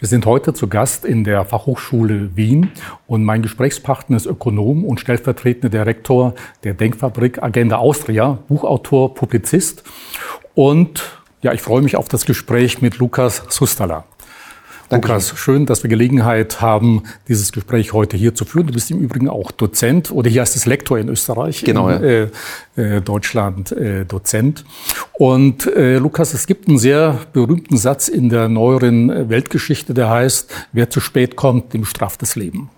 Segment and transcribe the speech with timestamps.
[0.00, 2.70] Wir sind heute zu Gast in der Fachhochschule Wien
[3.08, 9.82] und mein Gesprächspartner ist Ökonom und stellvertretender Direktor der Denkfabrik Agenda Austria, Buchautor, Publizist.
[10.54, 14.04] Und ja, ich freue mich auf das Gespräch mit Lukas Sustala.
[14.90, 18.68] Lukas, schön, dass wir Gelegenheit haben, dieses Gespräch heute hier zu führen.
[18.68, 22.02] Du bist im Übrigen auch Dozent oder hier heißt es Lektor in Österreich, genau, in
[22.02, 22.28] äh,
[22.76, 24.64] äh, Deutschland äh, Dozent.
[25.12, 30.50] Und äh, Lukas, es gibt einen sehr berühmten Satz in der neueren Weltgeschichte, der heißt,
[30.72, 32.70] wer zu spät kommt, dem straft das Leben.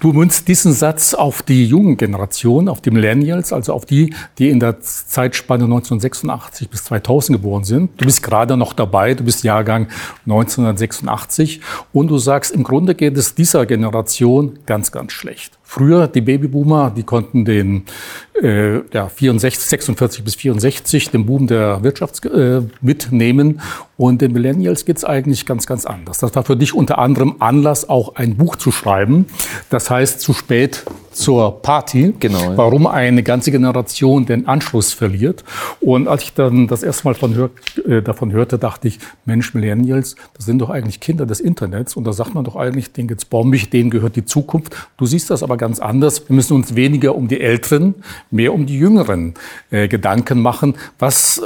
[0.00, 4.50] Du münzt diesen Satz auf die jungen Generation, auf die Millennials, also auf die, die
[4.50, 7.90] in der Zeitspanne 1986 bis 2000 geboren sind.
[8.00, 9.88] Du bist gerade noch dabei, du bist Jahrgang
[10.26, 11.60] 1986
[11.92, 15.57] und du sagst, im Grunde geht es dieser Generation ganz, ganz schlecht.
[15.70, 17.84] Früher, die Babyboomer, die konnten den
[18.42, 23.60] äh, ja, 64, 46 bis 64, den Boom der Wirtschaft äh, mitnehmen.
[23.98, 26.20] Und den Millennials geht's eigentlich ganz, ganz anders.
[26.20, 29.26] Das war für dich unter anderem Anlass, auch ein Buch zu schreiben.
[29.68, 30.86] Das heißt, zu spät
[31.18, 32.14] zur Party.
[32.18, 32.38] Genau.
[32.38, 32.56] Ja.
[32.56, 35.44] Warum eine ganze Generation den Anschluss verliert.
[35.80, 37.50] Und als ich dann das erste Mal von hör,
[37.86, 41.96] äh, davon hörte, dachte ich, Mensch, Millennials, das sind doch eigentlich Kinder des Internets.
[41.96, 44.74] Und da sagt man doch eigentlich, denen geht's bombig, denen gehört die Zukunft.
[44.96, 46.28] Du siehst das aber ganz anders.
[46.28, 47.96] Wir müssen uns weniger um die Älteren,
[48.30, 49.34] mehr um die Jüngeren
[49.70, 50.74] äh, Gedanken machen.
[50.98, 51.42] Was, äh,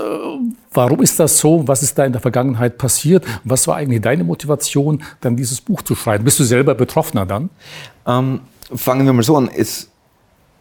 [0.73, 1.67] warum ist das so?
[1.67, 3.25] Was ist da in der Vergangenheit passiert?
[3.45, 6.25] Was war eigentlich deine Motivation, dann dieses Buch zu schreiben?
[6.25, 7.49] Bist du selber Betroffener dann?
[8.07, 8.41] Ähm,
[8.75, 9.49] fangen wir mal so an.
[9.55, 9.93] Es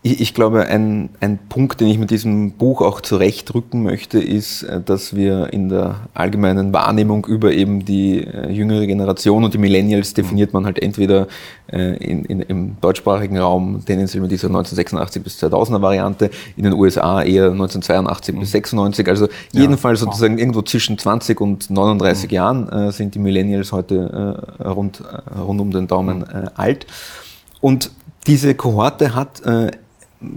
[0.03, 4.63] ich, ich, glaube, ein, ein Punkt, den ich mit diesem Buch auch zurechtrücken möchte, ist,
[4.63, 9.59] äh, dass wir in der allgemeinen Wahrnehmung über eben die äh, jüngere Generation und die
[9.59, 11.27] Millennials definiert man halt entweder
[11.71, 16.73] äh, in, in, im deutschsprachigen Raum tendenziell mit dieser 1986 bis 2000er Variante, in den
[16.73, 18.39] USA eher 1982 mhm.
[18.39, 19.07] bis 96.
[19.07, 22.33] Also jedenfalls ja, sozusagen irgendwo zwischen 20 und 39 mhm.
[22.33, 26.49] Jahren äh, sind die Millennials heute äh, rund, äh, rund um den Daumen mhm.
[26.55, 26.87] alt.
[27.59, 27.91] Und
[28.27, 29.41] diese Kohorte hat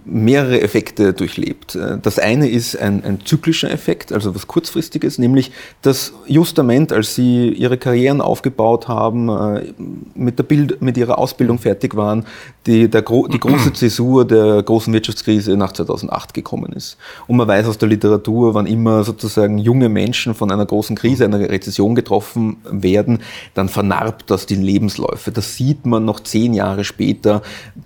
[0.05, 1.79] mehrere Effekte durchlebt.
[2.03, 5.53] Das eine ist ein, ein, zyklischer Effekt, also was kurzfristiges, nämlich
[5.83, 9.73] das Justament, als sie ihre Karrieren aufgebaut haben, äh,
[10.15, 12.25] mit, der Bild, mit ihrer Ausbildung fertig waren,
[12.67, 16.97] die, der, die große Zäsur der großen Wirtschaftskrise nach 2008 gekommen ist.
[17.27, 21.27] Und man weiß aus der Literatur, wann immer sozusagen junge Menschen von einer großen Krise,
[21.27, 23.19] einer Rezession getroffen werden,
[23.53, 25.31] dann vernarbt das die Lebensläufe.
[25.31, 27.43] Das sieht man noch zehn Jahre später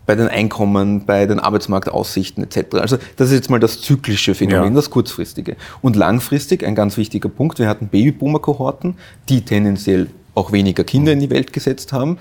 [0.06, 2.76] bei den Einkommen, bei den Arbeitsmarkt Aussichten etc.
[2.76, 4.74] Also das ist jetzt mal das zyklische Phänomen, ja.
[4.74, 5.56] das kurzfristige.
[5.82, 8.96] Und langfristig, ein ganz wichtiger Punkt, wir hatten Babyboomer-Kohorten,
[9.28, 12.18] die tendenziell auch weniger Kinder in die Welt gesetzt haben.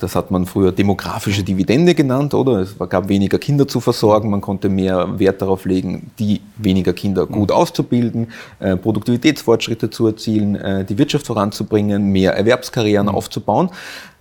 [0.00, 2.60] Das hat man früher demografische Dividende genannt, oder?
[2.60, 7.26] Es gab weniger Kinder zu versorgen, man konnte mehr Wert darauf legen, die weniger Kinder
[7.26, 8.28] gut auszubilden,
[8.60, 13.14] äh, Produktivitätsfortschritte zu erzielen, äh, die Wirtschaft voranzubringen, mehr Erwerbskarrieren mhm.
[13.14, 13.68] aufzubauen.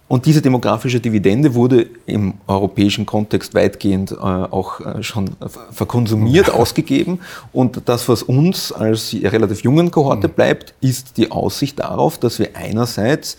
[0.10, 5.30] Und diese demografische Dividende wurde im europäischen Kontext weitgehend äh, auch äh, schon
[5.70, 7.20] verkonsumiert, ausgegeben.
[7.54, 10.32] Und das, was uns als relativ jungen Kohorte mhm.
[10.32, 13.38] bleibt, ist die Aussicht darauf, dass wir einerseits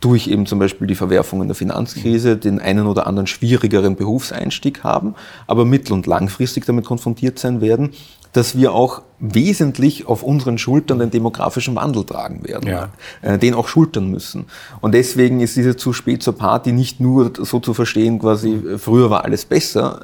[0.00, 5.14] durch eben zum Beispiel die Verwerfungen der Finanzkrise den einen oder anderen schwierigeren Berufseinstieg haben,
[5.46, 7.90] aber mittel- und langfristig damit konfrontiert sein werden,
[8.38, 12.90] dass wir auch wesentlich auf unseren Schultern den demografischen Wandel tragen werden, ja.
[13.20, 14.44] äh, den auch schultern müssen.
[14.80, 18.78] Und deswegen ist diese zu spät zur Party nicht nur so zu verstehen, quasi äh,
[18.78, 20.00] früher war alles besser.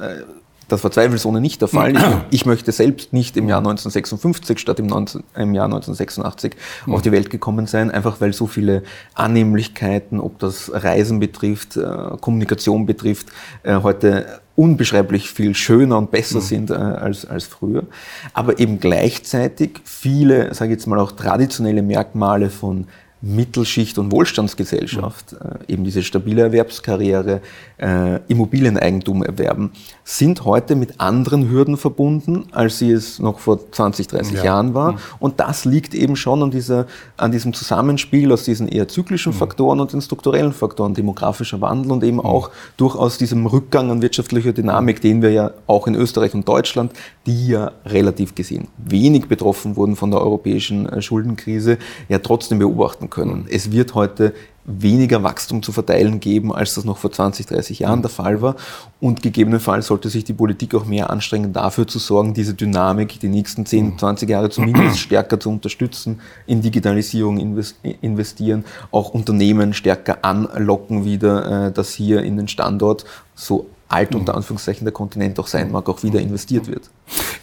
[0.67, 1.95] Das war zweifelsohne nicht der Fall.
[1.95, 6.55] Ich, ich, möchte selbst nicht im Jahr 1956 statt im, 19, im Jahr 1986
[6.85, 6.93] mhm.
[6.93, 8.83] auf die Welt gekommen sein, einfach weil so viele
[9.13, 11.83] Annehmlichkeiten, ob das Reisen betrifft, äh,
[12.19, 13.27] Kommunikation betrifft,
[13.63, 16.43] äh, heute unbeschreiblich viel schöner und besser mhm.
[16.43, 17.83] sind äh, als, als früher.
[18.33, 22.87] Aber eben gleichzeitig viele, sage ich jetzt mal auch traditionelle Merkmale von
[23.25, 27.41] Mittelschicht und Wohlstandsgesellschaft, äh, eben diese stabile Erwerbskarriere,
[27.77, 29.71] äh, Immobilieneigentum erwerben,
[30.03, 34.43] sind heute mit anderen Hürden verbunden, als sie es noch vor 20, 30 ja.
[34.43, 34.91] Jahren war.
[34.91, 34.97] Mhm.
[35.19, 36.85] Und das liegt eben schon an, dieser,
[37.17, 39.37] an diesem Zusammenspiel aus diesen eher zyklischen mhm.
[39.37, 42.25] Faktoren und den strukturellen Faktoren, demografischer Wandel und eben mhm.
[42.25, 46.91] auch durchaus diesem Rückgang an wirtschaftlicher Dynamik, den wir ja auch in Österreich und Deutschland,
[47.25, 53.09] die ja relativ gesehen wenig betroffen wurden von der europäischen äh, Schuldenkrise, ja trotzdem beobachten
[53.09, 53.14] können.
[53.17, 53.45] Mhm.
[53.49, 54.33] Es wird heute
[54.65, 58.55] weniger Wachstum zu verteilen geben, als das noch vor 20, 30 Jahren der Fall war.
[58.99, 63.27] Und gegebenenfalls sollte sich die Politik auch mehr anstrengen, dafür zu sorgen, diese Dynamik die
[63.27, 67.37] nächsten 10, 20 Jahre zumindest stärker zu unterstützen, in Digitalisierung
[68.01, 74.35] investieren, auch Unternehmen stärker anlocken wieder, äh, dass hier in den Standort so alt unter
[74.35, 76.89] Anführungszeichen der Kontinent auch sein mag, auch wieder investiert wird.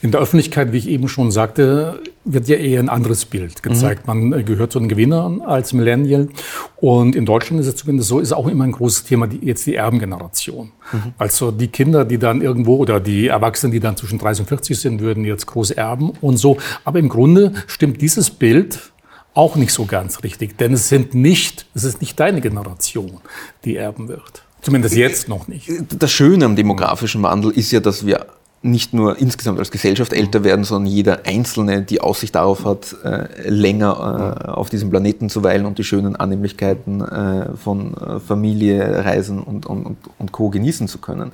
[0.02, 4.08] In der Öffentlichkeit, wie ich eben schon sagte, wird ja eher ein anderes Bild gezeigt.
[4.08, 4.30] Mhm.
[4.30, 6.28] Man gehört zu den Gewinnern als Millennial.
[6.76, 9.64] Und in Deutschland ist es zumindest so, ist auch immer ein großes Thema, die, jetzt
[9.66, 10.72] die Erbengeneration.
[10.92, 11.14] Mhm.
[11.16, 14.80] Also die Kinder, die dann irgendwo oder die Erwachsenen, die dann zwischen 30 und 40
[14.80, 16.56] sind, würden jetzt groß erben und so.
[16.84, 18.92] Aber im Grunde stimmt dieses Bild
[19.34, 23.20] auch nicht so ganz richtig, denn es sind nicht, es ist nicht deine Generation,
[23.64, 24.42] die erben wird.
[24.62, 25.70] Zumindest jetzt noch nicht.
[25.98, 28.26] Das Schöne am demografischen Wandel ist ja, dass wir
[28.62, 33.48] nicht nur insgesamt als Gesellschaft älter werden, sondern jeder Einzelne die Aussicht darauf hat, äh,
[33.48, 37.94] länger äh, auf diesem Planeten zu weilen und die schönen Annehmlichkeiten äh, von
[38.26, 40.48] Familie, Reisen und, und, und Co.
[40.48, 41.32] genießen zu können.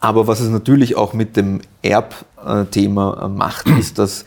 [0.00, 4.24] Aber was es natürlich auch mit dem Erbthema macht, ist, dass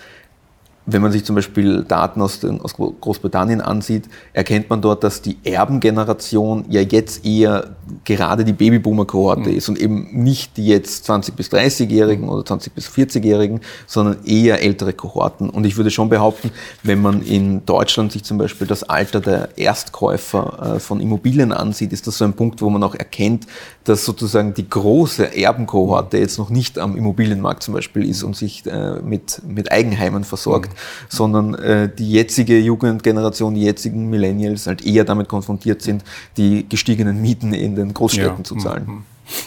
[0.85, 5.21] wenn man sich zum Beispiel Daten aus, den, aus, Großbritannien ansieht, erkennt man dort, dass
[5.21, 9.57] die Erbengeneration ja jetzt eher gerade die Babyboomer-Kohorte mhm.
[9.57, 14.61] ist und eben nicht die jetzt 20- bis 30-Jährigen oder 20- bis 40-Jährigen, sondern eher
[14.61, 15.49] ältere Kohorten.
[15.49, 16.51] Und ich würde schon behaupten,
[16.83, 21.93] wenn man in Deutschland sich zum Beispiel das Alter der Erstkäufer äh, von Immobilien ansieht,
[21.93, 23.47] ist das so ein Punkt, wo man auch erkennt,
[23.85, 28.65] dass sozusagen die große Erbenkohorte jetzt noch nicht am Immobilienmarkt zum Beispiel ist und sich
[28.65, 30.74] äh, mit, mit Eigenheimen versorgt,
[31.09, 36.03] sondern äh, die jetzige Jugendgeneration, die jetzigen Millennials halt eher damit konfrontiert sind,
[36.37, 38.43] die gestiegenen Mieten in den Großstädten ja.
[38.43, 38.85] zu zahlen.
[38.85, 39.03] Mhm.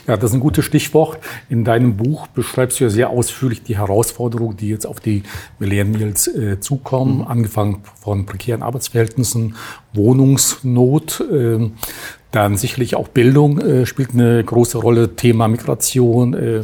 [0.06, 1.18] Ja, das ist ein gutes Stichwort.
[1.48, 5.22] In deinem Buch beschreibst du ja sehr ausführlich die Herausforderungen, die jetzt auf die
[5.58, 7.26] Millennials äh, zukommen, mhm.
[7.26, 9.54] angefangen von prekären Arbeitsverhältnissen,
[9.92, 11.70] Wohnungsnot, äh,
[12.42, 16.62] dann sicherlich auch Bildung äh, spielt eine große Rolle, Thema Migration, äh,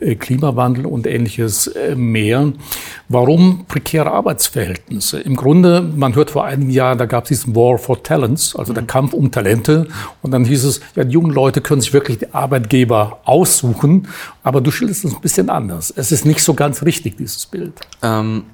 [0.00, 2.52] äh, Klimawandel und ähnliches äh, mehr.
[3.08, 5.20] Warum prekäre Arbeitsverhältnisse?
[5.20, 8.72] Im Grunde, man hört vor einigen Jahren, da gab es diesen War for Talents, also
[8.72, 8.88] der mhm.
[8.88, 9.86] Kampf um Talente.
[10.22, 14.08] Und dann hieß es, ja, die jungen Leute können sich wirklich die Arbeitgeber aussuchen.
[14.42, 15.92] Aber du schilderst es ein bisschen anders.
[15.94, 17.74] Es ist nicht so ganz richtig, dieses Bild.
[18.02, 18.44] Ähm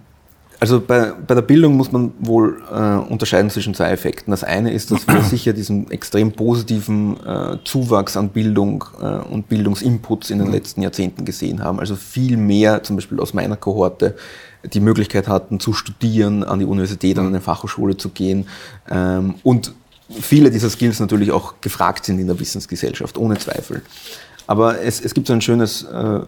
[0.60, 4.30] also bei, bei der Bildung muss man wohl äh, unterscheiden zwischen zwei Effekten.
[4.30, 9.48] Das eine ist, dass wir sicher diesen extrem positiven äh, Zuwachs an Bildung äh, und
[9.48, 10.52] Bildungsinputs in den mhm.
[10.52, 11.80] letzten Jahrzehnten gesehen haben.
[11.80, 14.16] Also viel mehr, zum Beispiel aus meiner Kohorte,
[14.62, 18.46] die Möglichkeit hatten zu studieren, an die Universität, an eine Fachhochschule zu gehen
[18.90, 19.72] ähm, und
[20.20, 23.80] viele dieser Skills natürlich auch gefragt sind in der Wissensgesellschaft, ohne Zweifel.
[24.46, 26.20] Aber es, es gibt so ein schönes äh,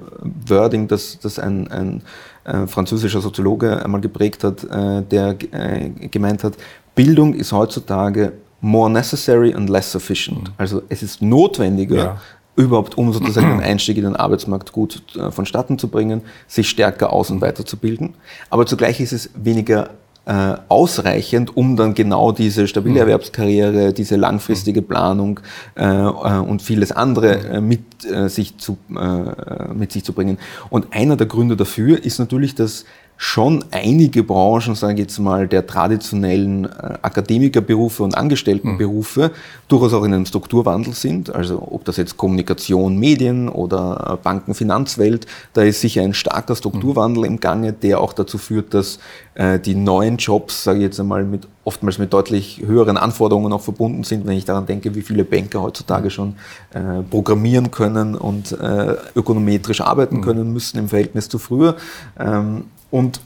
[0.46, 2.02] Wording, das, das ein, ein
[2.44, 6.54] äh, französischer Soziologe einmal geprägt hat, äh, der äh, gemeint hat,
[6.94, 10.48] Bildung ist heutzutage more necessary and less sufficient.
[10.48, 10.54] Mhm.
[10.56, 12.20] Also es ist notwendiger, ja.
[12.56, 17.12] überhaupt um sozusagen den Einstieg in den Arbeitsmarkt gut äh, vonstatten zu bringen, sich stärker
[17.12, 18.14] aus- und weiterzubilden.
[18.50, 19.90] Aber zugleich ist es weniger
[20.24, 23.00] äh, ausreichend, um dann genau diese stabile mhm.
[23.00, 25.40] Erwerbskarriere, diese langfristige Planung
[25.74, 30.38] äh, äh, und vieles andere äh, mit, äh, sich zu, äh, mit sich zu bringen.
[30.70, 32.84] Und einer der Gründe dafür ist natürlich, dass
[33.24, 39.30] schon einige Branchen, sage ich jetzt mal, der traditionellen äh, Akademikerberufe und Angestelltenberufe mhm.
[39.68, 41.32] durchaus auch in einem Strukturwandel sind.
[41.32, 46.56] Also ob das jetzt Kommunikation, Medien oder äh, Banken, Finanzwelt, da ist sicher ein starker
[46.56, 48.98] Strukturwandel im Gange, der auch dazu führt, dass
[49.34, 53.60] äh, die neuen Jobs, sage ich jetzt einmal, mit, oftmals mit deutlich höheren Anforderungen auch
[53.60, 56.34] verbunden sind, wenn ich daran denke, wie viele Banker heutzutage schon
[56.74, 60.22] äh, programmieren können und äh, ökonometrisch arbeiten mhm.
[60.22, 61.76] können müssen im Verhältnis zu früher.
[62.18, 63.20] Ähm, und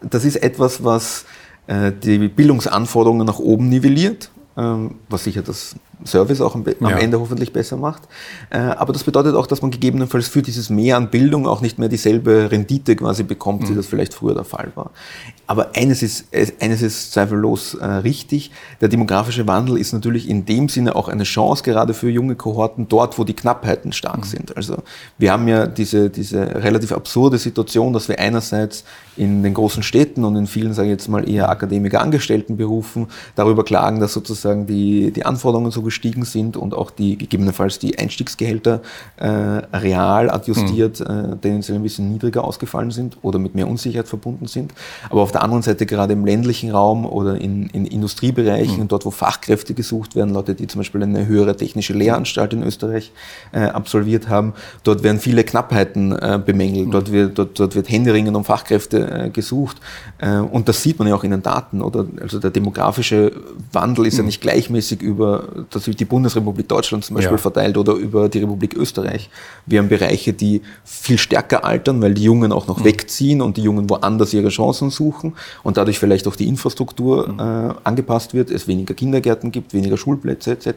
[0.00, 1.26] das ist etwas, was
[1.66, 6.90] äh, die Bildungsanforderungen nach oben nivelliert, ähm, was sicher das Service auch am, ja.
[6.90, 8.02] Ende hoffentlich besser macht.
[8.50, 11.78] Äh, aber das bedeutet auch, dass man gegebenenfalls für dieses Mehr an Bildung auch nicht
[11.78, 13.70] mehr dieselbe Rendite quasi bekommt, mhm.
[13.70, 14.90] wie das vielleicht früher der Fall war.
[15.46, 16.26] Aber eines ist,
[16.60, 18.50] eines ist zweifellos äh, richtig.
[18.80, 22.88] Der demografische Wandel ist natürlich in dem Sinne auch eine Chance, gerade für junge Kohorten,
[22.88, 24.24] dort, wo die Knappheiten stark mhm.
[24.24, 24.56] sind.
[24.56, 24.82] Also
[25.18, 28.84] wir haben ja diese, diese relativ absurde Situation, dass wir einerseits
[29.18, 34.00] in den großen Städten und in vielen, sage ich jetzt mal, eher Akademiker-Angestelltenberufen darüber klagen,
[34.00, 38.80] dass sozusagen die, die Anforderungen so gestiegen sind und auch die gegebenenfalls die Einstiegsgehälter
[39.16, 41.06] äh, real adjustiert, mhm.
[41.06, 44.72] äh, tendenziell ein bisschen niedriger ausgefallen sind oder mit mehr Unsicherheit verbunden sind.
[45.10, 48.88] Aber auf der anderen Seite gerade im ländlichen Raum oder in, in Industriebereichen, mhm.
[48.88, 53.12] dort wo Fachkräfte gesucht werden, Leute, die zum Beispiel eine höhere technische Lehranstalt in Österreich
[53.52, 56.88] äh, absolviert haben, dort werden viele Knappheiten äh, bemängelt.
[56.88, 56.90] Mhm.
[56.92, 59.78] Dort, wird, dort, dort wird Händeringen um Fachkräfte äh, gesucht.
[60.18, 62.06] Äh, und das sieht man ja auch in den Daten, oder?
[62.20, 63.32] Also der demografische
[63.72, 64.20] Wandel ist mhm.
[64.20, 65.44] ja nicht gleichmäßig über
[65.86, 67.38] die Bundesrepublik Deutschland zum Beispiel ja.
[67.38, 69.30] verteilt oder über die Republik Österreich.
[69.66, 72.84] Wir haben Bereiche, die viel stärker altern, weil die Jungen auch noch mhm.
[72.84, 77.38] wegziehen und die Jungen woanders ihre Chancen suchen und dadurch vielleicht auch die Infrastruktur mhm.
[77.38, 80.68] äh, angepasst wird, es weniger Kindergärten gibt, weniger Schulplätze etc.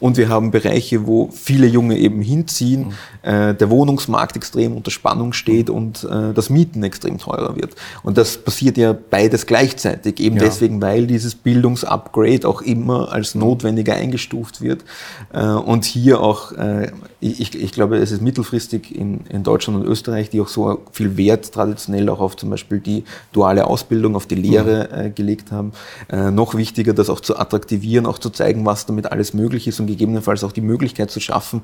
[0.00, 2.92] Und wir haben Bereiche, wo viele Junge eben hinziehen, mhm.
[3.22, 5.74] äh, der Wohnungsmarkt extrem unter Spannung steht mhm.
[5.74, 7.74] und äh, das Mieten extrem teurer wird.
[8.02, 10.44] Und das passiert ja beides gleichzeitig, eben ja.
[10.44, 14.84] deswegen, weil dieses Bildungsupgrade auch immer als notwendiger eingestuft wird.
[15.32, 19.86] Äh, und hier auch, äh, ich, ich glaube, es ist mittelfristig in, in Deutschland und
[19.86, 24.26] Österreich, die auch so viel Wert traditionell auch auf zum Beispiel die duale Ausbildung, auf
[24.26, 24.98] die Lehre mhm.
[24.98, 25.72] äh, gelegt haben.
[26.12, 29.86] Noch wichtiger, das auch zu attraktivieren, auch zu zeigen, was damit alles möglich ist und
[29.86, 31.62] gegebenenfalls auch die Möglichkeit zu schaffen,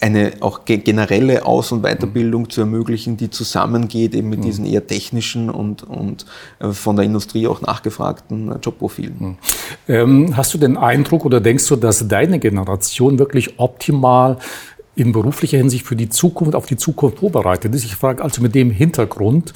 [0.00, 4.44] eine auch generelle Aus- und Weiterbildung zu ermöglichen, die zusammengeht eben mit mhm.
[4.44, 6.26] diesen eher technischen und, und
[6.58, 9.16] äh, von der Industrie auch nachgefragten Jobprofilen.
[9.18, 9.36] Mhm.
[9.88, 14.38] Ähm, hast du den Eindruck oder denkst du, dass deine Generation wirklich optimal
[14.96, 17.84] in beruflicher Hinsicht für die Zukunft, auf die Zukunft vorbereitet ist.
[17.84, 19.52] Ich frage also mit dem Hintergrund,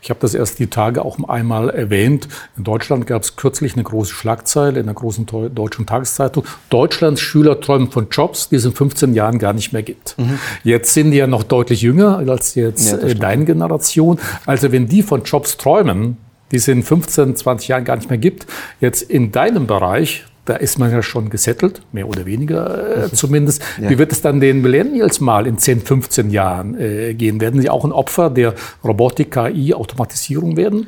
[0.00, 2.26] ich habe das erst die Tage auch einmal erwähnt,
[2.56, 7.60] in Deutschland gab es kürzlich eine große Schlagzeile in der großen deutschen Tageszeitung, Deutschlands Schüler
[7.60, 10.16] träumen von Jobs, die es in 15 Jahren gar nicht mehr gibt.
[10.18, 10.38] Mhm.
[10.64, 14.18] Jetzt sind die ja noch deutlich jünger als jetzt ja, deine Generation.
[14.46, 16.16] Also wenn die von Jobs träumen,
[16.50, 18.46] die es in 15, 20 Jahren gar nicht mehr gibt,
[18.80, 23.62] jetzt in deinem Bereich, da ist man ja schon gesettelt, mehr oder weniger äh, zumindest.
[23.80, 23.90] Ja.
[23.90, 27.40] Wie wird es dann den Millennials mal in 10, 15 Jahren äh, gehen?
[27.40, 30.86] Werden sie auch ein Opfer der Robotik, KI, Automatisierung werden?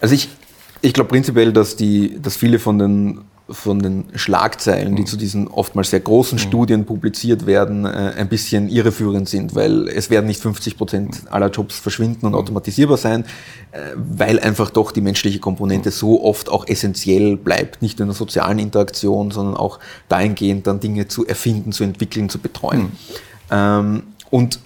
[0.00, 0.28] Also ich,
[0.82, 3.20] ich glaube prinzipiell, dass, die, dass viele von den
[3.50, 5.06] von den Schlagzeilen, die mhm.
[5.06, 6.42] zu diesen oftmals sehr großen mhm.
[6.42, 11.50] Studien publiziert werden, äh, ein bisschen irreführend sind, weil es werden nicht 50 Prozent aller
[11.50, 12.38] Jobs verschwinden und mhm.
[12.38, 13.24] automatisierbar sein,
[13.72, 18.10] äh, weil einfach doch die menschliche Komponente so oft auch essentiell bleibt, nicht nur in
[18.10, 22.92] der sozialen Interaktion, sondern auch dahingehend dann Dinge zu erfinden, zu entwickeln, zu betreuen.
[23.50, 24.58] Ähm, und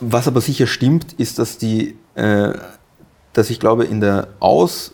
[0.00, 2.52] was aber sicher stimmt, ist, dass die, äh,
[3.32, 4.92] dass ich glaube, in der Aus-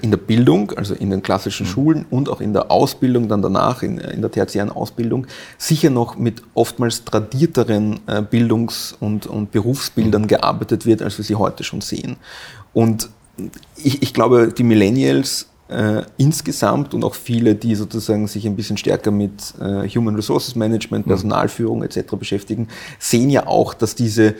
[0.00, 1.70] in der Bildung, also in den klassischen mhm.
[1.70, 5.26] Schulen und auch in der Ausbildung dann danach, in, in der tertiären Ausbildung,
[5.58, 10.28] sicher noch mit oftmals tradierteren äh, Bildungs- und, und Berufsbildern mhm.
[10.28, 12.16] gearbeitet wird, als wir sie heute schon sehen.
[12.72, 13.10] Und
[13.76, 18.76] ich, ich glaube, die Millennials äh, insgesamt und auch viele, die sozusagen sich ein bisschen
[18.76, 21.10] stärker mit äh, Human Resources Management, mhm.
[21.10, 22.16] Personalführung etc.
[22.16, 24.34] beschäftigen, sehen ja auch, dass diese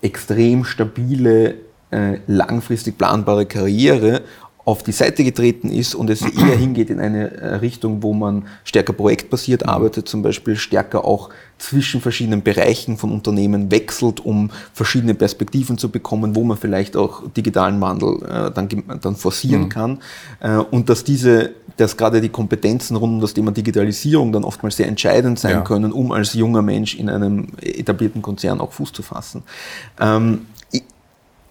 [0.00, 1.54] extrem stabile,
[1.90, 4.22] äh, langfristig planbare Karriere
[4.66, 8.46] auf die Seite getreten ist und es eher hingeht in eine äh, Richtung, wo man
[8.64, 15.14] stärker projektbasiert arbeitet, zum Beispiel stärker auch zwischen verschiedenen Bereichen von Unternehmen wechselt, um verschiedene
[15.14, 18.68] Perspektiven zu bekommen, wo man vielleicht auch digitalen Wandel äh, dann,
[19.00, 19.68] dann forcieren mhm.
[19.68, 19.98] kann.
[20.40, 24.76] Äh, und dass diese, dass gerade die Kompetenzen rund um das Thema Digitalisierung dann oftmals
[24.76, 25.60] sehr entscheidend sein ja.
[25.60, 29.44] können, um als junger Mensch in einem etablierten Konzern auch Fuß zu fassen.
[30.00, 30.40] Ähm,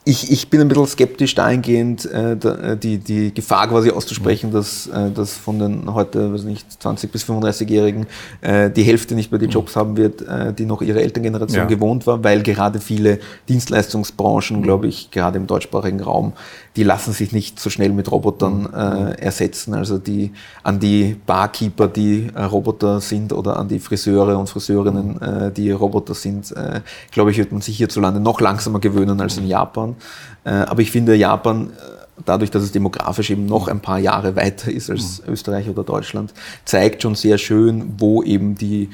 [0.08, 4.86] ich, ich bin ein bisschen skeptisch dahingehend, äh, äh, die, die Gefahr quasi auszusprechen, dass,
[4.86, 8.06] äh, dass von den heute, weiß nicht, 20- bis 35-Jährigen
[8.42, 11.66] äh, die Hälfte nicht mehr die Jobs haben wird, äh, die noch ihre Elterngeneration ja.
[11.66, 13.20] gewohnt war, weil gerade viele
[13.50, 16.34] Dienstleistungsbranchen, glaube ich, gerade im deutschsprachigen Raum,
[16.76, 19.74] die lassen sich nicht so schnell mit Robotern äh, ersetzen.
[19.74, 20.32] Also die
[20.62, 25.72] an die Barkeeper, die äh, Roboter sind, oder an die Friseure und Friseurinnen, äh, die
[25.72, 26.82] Roboter sind, äh,
[27.12, 29.95] glaube ich, wird man sich hierzulande noch langsamer gewöhnen als in Japan.
[30.44, 34.36] Äh, aber ich finde, Japan äh, dadurch, dass es demografisch eben noch ein paar Jahre
[34.36, 35.34] weiter ist als mhm.
[35.34, 36.34] Österreich oder Deutschland,
[36.64, 38.90] zeigt schon sehr schön, wo eben die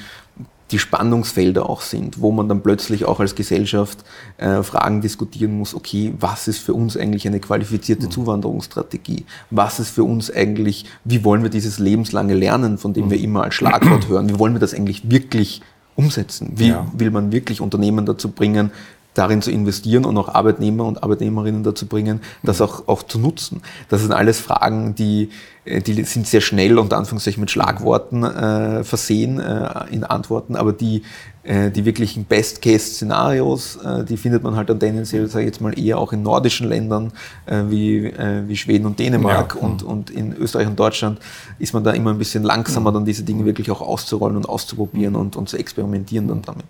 [0.72, 4.00] die Spannungsfelder auch sind, wo man dann plötzlich auch als Gesellschaft
[4.38, 8.12] äh, Fragen diskutieren muss, okay, was ist für uns eigentlich eine qualifizierte mhm.
[8.12, 9.25] Zuwanderungsstrategie?
[9.50, 13.24] Was ist für uns eigentlich, wie wollen wir dieses lebenslange Lernen, von dem wir mhm.
[13.24, 15.62] immer als Schlagwort hören, wie wollen wir das eigentlich wirklich
[15.96, 16.53] umsetzen?
[16.55, 16.88] Wie ja.
[16.93, 18.72] will man wirklich Unternehmen dazu bringen,
[19.13, 22.65] darin zu investieren und auch Arbeitnehmer und Arbeitnehmerinnen dazu bringen, das mhm.
[22.65, 23.62] auch, auch zu nutzen.
[23.89, 25.30] Das sind alles Fragen, die,
[25.65, 30.72] äh, die sind sehr schnell und Anführungszeichen mit Schlagworten äh, versehen äh, in Antworten, aber
[30.72, 31.03] die,
[31.44, 35.77] äh, die wirklichen Best-Case-Szenarios, äh, die findet man halt dann tendenziell, sage ich jetzt mal,
[35.77, 37.12] eher auch in nordischen Ländern
[37.48, 38.12] äh, wie,
[38.48, 39.68] wie Schweden und Dänemark ja.
[39.68, 41.20] und, und in Österreich und Deutschland
[41.60, 45.15] ist man da immer ein bisschen langsamer, dann diese Dinge wirklich auch auszurollen und auszuprobieren
[45.15, 46.65] und, und zu experimentieren dann damit.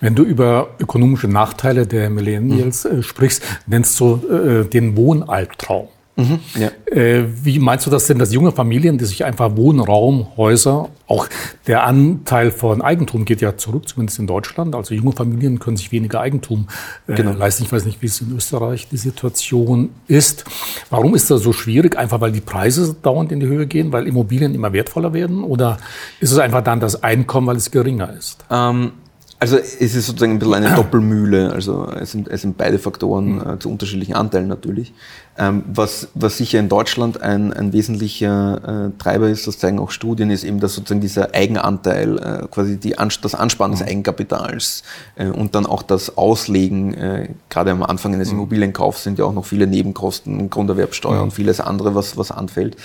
[0.00, 3.00] Wenn du über ökonomische Nachteile der Millennials mhm.
[3.00, 5.88] äh, sprichst, nennst du äh, den Wohnalbtraum.
[6.18, 6.70] Mhm, ja.
[6.90, 11.28] äh, wie meinst du das denn, dass junge Familien, die sich einfach Wohnraum, Häuser, auch
[11.66, 14.74] der Anteil von Eigentum geht ja zurück, zumindest in Deutschland.
[14.74, 16.68] Also junge Familien können sich weniger Eigentum
[17.06, 17.32] äh, genau.
[17.32, 17.64] leisten.
[17.64, 20.46] Ich weiß nicht, wie es in Österreich die Situation ist.
[20.88, 21.98] Warum ist das so schwierig?
[21.98, 25.44] Einfach weil die Preise dauernd in die Höhe gehen, weil Immobilien immer wertvoller werden?
[25.44, 25.76] Oder
[26.20, 28.42] ist es einfach dann das Einkommen, weil es geringer ist?
[28.50, 28.92] Ähm
[29.38, 31.52] also es ist sozusagen ein bisschen eine Doppelmühle.
[31.52, 33.40] Also es sind, es sind beide Faktoren mhm.
[33.40, 34.92] äh, zu unterschiedlichen Anteilen natürlich.
[35.38, 39.90] Ähm, was, was sicher in Deutschland ein, ein wesentlicher äh, Treiber ist, das zeigen auch
[39.90, 43.88] Studien, ist eben, dass sozusagen dieser Eigenanteil, äh, quasi die, das Ansparen des mhm.
[43.88, 44.82] Eigenkapitals
[45.16, 48.38] äh, und dann auch das Auslegen, äh, gerade am Anfang eines mhm.
[48.38, 51.24] Immobilienkaufs sind ja auch noch viele Nebenkosten, Grunderwerbsteuer mhm.
[51.24, 52.76] und vieles andere, was, was anfällt.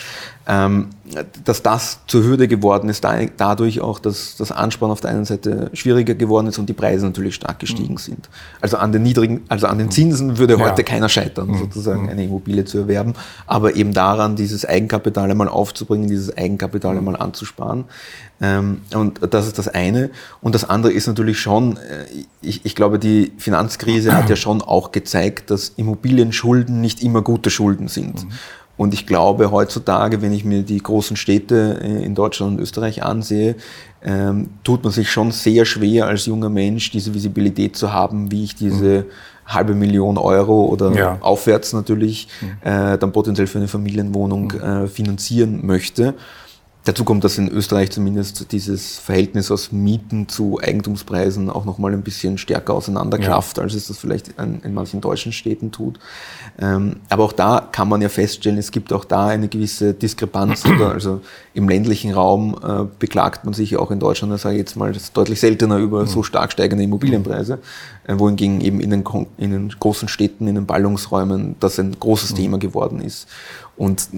[0.48, 0.89] Ähm,
[1.46, 5.25] dass das zur Hürde geworden ist, da, dadurch auch, dass das Ansparen auf der einen
[5.25, 7.98] Seite schwieriger geworden ist und die Preise natürlich stark gestiegen mhm.
[7.98, 8.29] sind.
[8.60, 9.91] Also an den niedrigen, also an den mhm.
[9.91, 10.60] Zinsen würde ja.
[10.60, 13.14] heute keiner scheitern, sozusagen eine Immobilie Immobilie zu erwerben,
[13.46, 17.86] aber eben daran, dieses Eigenkapital einmal aufzubringen, dieses Eigenkapital einmal anzusparen.
[18.42, 20.10] Ähm, und das ist das eine.
[20.42, 22.06] Und das andere ist natürlich schon, äh,
[22.42, 27.50] ich, ich glaube, die Finanzkrise hat ja schon auch gezeigt, dass Immobilienschulden nicht immer gute
[27.50, 28.26] Schulden sind.
[28.26, 28.32] Mhm.
[28.78, 33.04] Und ich glaube, heutzutage, wenn ich mir die großen Städte äh, in Deutschland und Österreich
[33.04, 33.56] ansehe,
[34.03, 38.43] ähm, tut man sich schon sehr schwer als junger Mensch, diese Visibilität zu haben, wie
[38.43, 39.05] ich diese mhm
[39.53, 41.17] halbe Million Euro oder ja.
[41.22, 42.48] aufwärts natürlich mhm.
[42.62, 44.63] äh, dann potenziell für eine Familienwohnung mhm.
[44.63, 46.13] äh, finanzieren möchte.
[46.84, 52.02] Dazu kommt, dass in Österreich zumindest dieses Verhältnis aus Mieten zu Eigentumspreisen auch nochmal ein
[52.02, 53.64] bisschen stärker auseinanderklafft, ja.
[53.64, 56.00] als es das vielleicht in, in manchen deutschen Städten tut.
[56.60, 60.64] Ähm, aber auch da kann man ja feststellen, es gibt auch da eine gewisse Diskrepanz.
[60.82, 61.22] also
[61.54, 64.92] im ländlichen Raum äh, beklagt man sich auch in Deutschland, das sage ich jetzt mal,
[65.14, 67.60] deutlich seltener über so stark steigende Immobilienpreise,
[68.08, 69.04] äh, wohingegen eben in den,
[69.38, 72.36] in den großen Städten, in den Ballungsräumen das ein großes mhm.
[72.38, 73.28] Thema geworden ist.
[73.78, 74.10] Und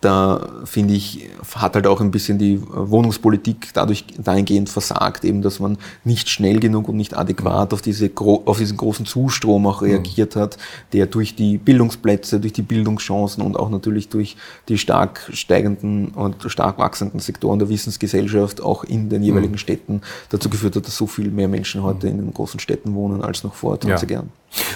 [0.00, 5.60] da finde ich, hat halt auch ein bisschen die Wohnungspolitik dadurch dahingehend versagt, eben, dass
[5.60, 10.34] man nicht schnell genug und nicht adäquat auf, diese, auf diesen großen Zustrom auch reagiert
[10.34, 10.58] hat,
[10.92, 14.36] der durch die Bildungsplätze, durch die Bildungschancen und auch natürlich durch
[14.68, 19.58] die stark steigenden und stark wachsenden Sektoren der Wissensgesellschaft auch in den jeweiligen mhm.
[19.58, 20.00] Städten
[20.30, 23.44] dazu geführt hat, dass so viel mehr Menschen heute in den großen Städten wohnen als
[23.44, 24.16] noch vor 20 ja.
[24.16, 24.30] Jahren.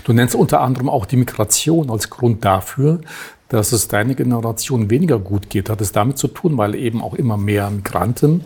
[0.05, 3.01] Du nennst unter anderem auch die Migration als Grund dafür,
[3.49, 5.71] dass es deine Generation weniger gut geht.
[5.71, 8.45] Hat es damit zu tun, weil eben auch immer mehr Migranten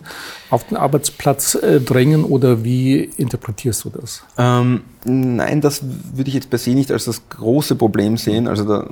[0.49, 4.23] auf den Arbeitsplatz äh, drängen oder wie interpretierst du das?
[4.37, 8.47] Ähm, nein, das würde ich jetzt per se nicht als das große Problem sehen.
[8.47, 8.89] Also da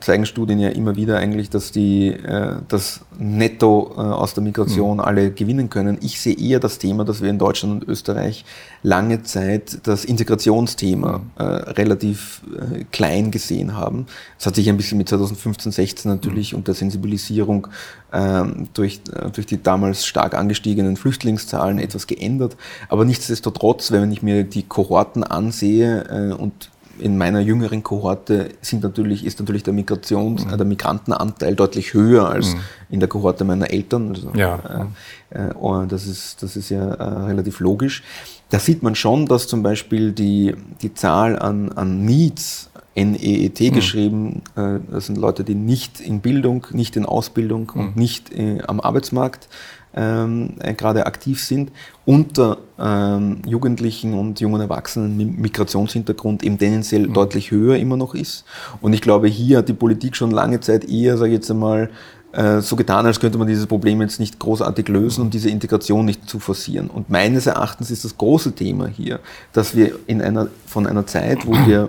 [0.00, 4.98] zeigen Studien ja immer wieder eigentlich, dass die äh, das Netto äh, aus der Migration
[4.98, 5.00] mhm.
[5.00, 5.98] alle gewinnen können.
[6.02, 8.44] Ich sehe eher das Thema, dass wir in Deutschland und Österreich
[8.82, 11.24] lange Zeit das Integrationsthema mhm.
[11.38, 14.06] äh, relativ äh, klein gesehen haben.
[14.36, 16.58] Das hat sich ein bisschen mit 2015, 16 natürlich mhm.
[16.58, 17.66] und der Sensibilisierung
[18.12, 22.56] ähm, durch, äh, durch die damals stark angestiegenen Flüchtlingszahlen etwas geändert.
[22.88, 26.69] Aber nichtsdestotrotz, wenn ich mir die Kohorten ansehe äh, und
[27.00, 30.56] in meiner jüngeren Kohorte sind natürlich, ist natürlich der Migrations-, mhm.
[30.56, 32.60] der Migrantenanteil deutlich höher als mhm.
[32.90, 34.10] in der Kohorte meiner Eltern.
[34.10, 34.88] Also, ja.
[35.30, 38.02] Äh, äh, oh, das, ist, das ist ja äh, relativ logisch.
[38.50, 43.72] Da sieht man schon, dass zum Beispiel die, die Zahl an, an Needs NEET mhm.
[43.72, 44.42] geschrieben.
[44.56, 47.80] Äh, das sind Leute, die nicht in Bildung, nicht in Ausbildung mhm.
[47.80, 49.48] und nicht äh, am Arbeitsmarkt
[49.94, 51.72] ähm, äh, gerade aktiv sind,
[52.04, 57.14] unter ähm, Jugendlichen und jungen Erwachsenen mit Migrationshintergrund eben tendenziell mhm.
[57.14, 58.44] deutlich höher immer noch ist.
[58.80, 61.90] Und ich glaube, hier hat die Politik schon lange Zeit eher, sage ich jetzt einmal,
[62.32, 66.04] äh, so getan, als könnte man dieses Problem jetzt nicht großartig lösen und diese Integration
[66.04, 66.88] nicht zu forcieren.
[66.88, 69.18] Und meines Erachtens ist das große Thema hier,
[69.52, 71.88] dass wir in einer, von einer Zeit, wo wir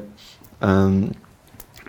[0.61, 1.11] ähm,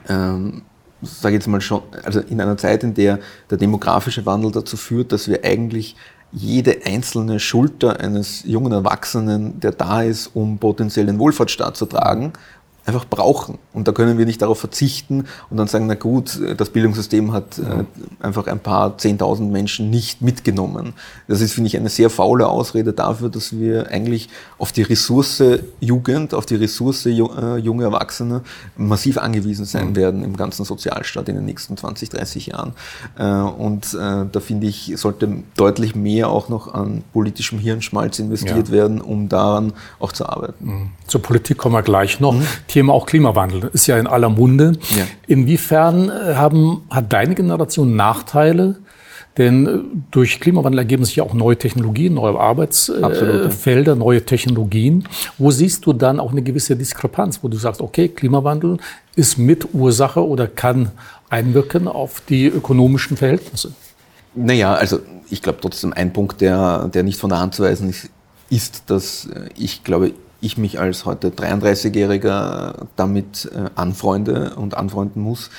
[0.09, 0.63] ähm,
[1.03, 3.19] sage jetzt mal schon, also in einer Zeit, in der
[3.51, 5.97] der demografische Wandel dazu führt, dass wir eigentlich
[6.33, 12.33] jede einzelne Schulter eines jungen Erwachsenen, der da ist, um potenziell den Wohlfahrtsstaat zu tragen,
[12.85, 13.59] einfach brauchen.
[13.73, 17.59] Und da können wir nicht darauf verzichten und dann sagen, na gut, das Bildungssystem hat
[17.59, 17.85] äh,
[18.21, 20.93] einfach ein paar Zehntausend Menschen nicht mitgenommen.
[21.29, 25.43] Das ist, finde ich, eine sehr faule Ausrede dafür, dass wir eigentlich auf die Ressource
[25.81, 28.43] Jugend, auf die Ressource äh, junge Erwachsene
[28.77, 29.97] massiv angewiesen sein mhm.
[29.97, 32.73] werden im ganzen Sozialstaat in den nächsten 20, 30 Jahren.
[33.17, 38.75] Äh, und da finde ich, sollte deutlich mehr auch noch an politischem Hirnschmalz investiert ja.
[38.75, 40.67] werden, um daran auch zu arbeiten.
[40.67, 40.91] Mhm.
[41.07, 42.35] Zur Politik kommen wir gleich noch.
[42.35, 42.47] Mhm.
[42.73, 44.73] Thema auch Klimawandel ist ja in aller Munde.
[44.97, 45.05] Ja.
[45.27, 48.77] Inwiefern äh, haben, hat deine Generation Nachteile?
[49.37, 49.79] Denn äh,
[50.11, 55.07] durch Klimawandel ergeben sich ja auch neue Technologien, neue Arbeitsfelder, neue Technologien.
[55.37, 58.79] Wo siehst du dann auch eine gewisse Diskrepanz, wo du sagst, okay, Klimawandel
[59.17, 60.91] ist mit Ursache oder kann
[61.29, 63.73] einwirken auf die ökonomischen Verhältnisse?
[64.35, 67.91] Naja, also ich glaube trotzdem ein Punkt, der, der nicht von der Hand zu weisen
[67.91, 68.09] ist,
[68.49, 75.51] ist, dass ich glaube, ich mich als heute 33-Jähriger damit äh, anfreunde und anfreunden muss,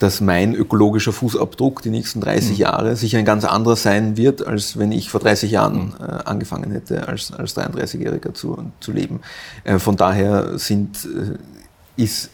[0.00, 2.56] dass mein ökologischer Fußabdruck die nächsten 30 mhm.
[2.56, 5.94] Jahre sicher ein ganz anderer sein wird, als wenn ich vor 30 Jahren mhm.
[6.00, 9.20] äh, angefangen hätte, als, als 33-Jähriger zu, zu leben.
[9.62, 12.30] Äh, von daher sind, äh, ist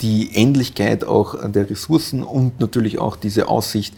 [0.00, 3.94] die Endlichkeit auch der Ressourcen und natürlich auch diese Aussicht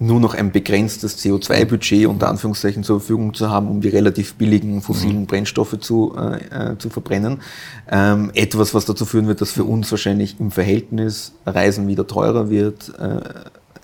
[0.00, 4.80] nur noch ein begrenztes CO2-Budget unter Anführungszeichen zur Verfügung zu haben, um die relativ billigen
[4.80, 5.26] fossilen mhm.
[5.26, 7.42] Brennstoffe zu, äh, äh, zu verbrennen.
[7.90, 12.48] Ähm, etwas, was dazu führen wird, dass für uns wahrscheinlich im Verhältnis Reisen wieder teurer
[12.48, 13.20] wird, äh,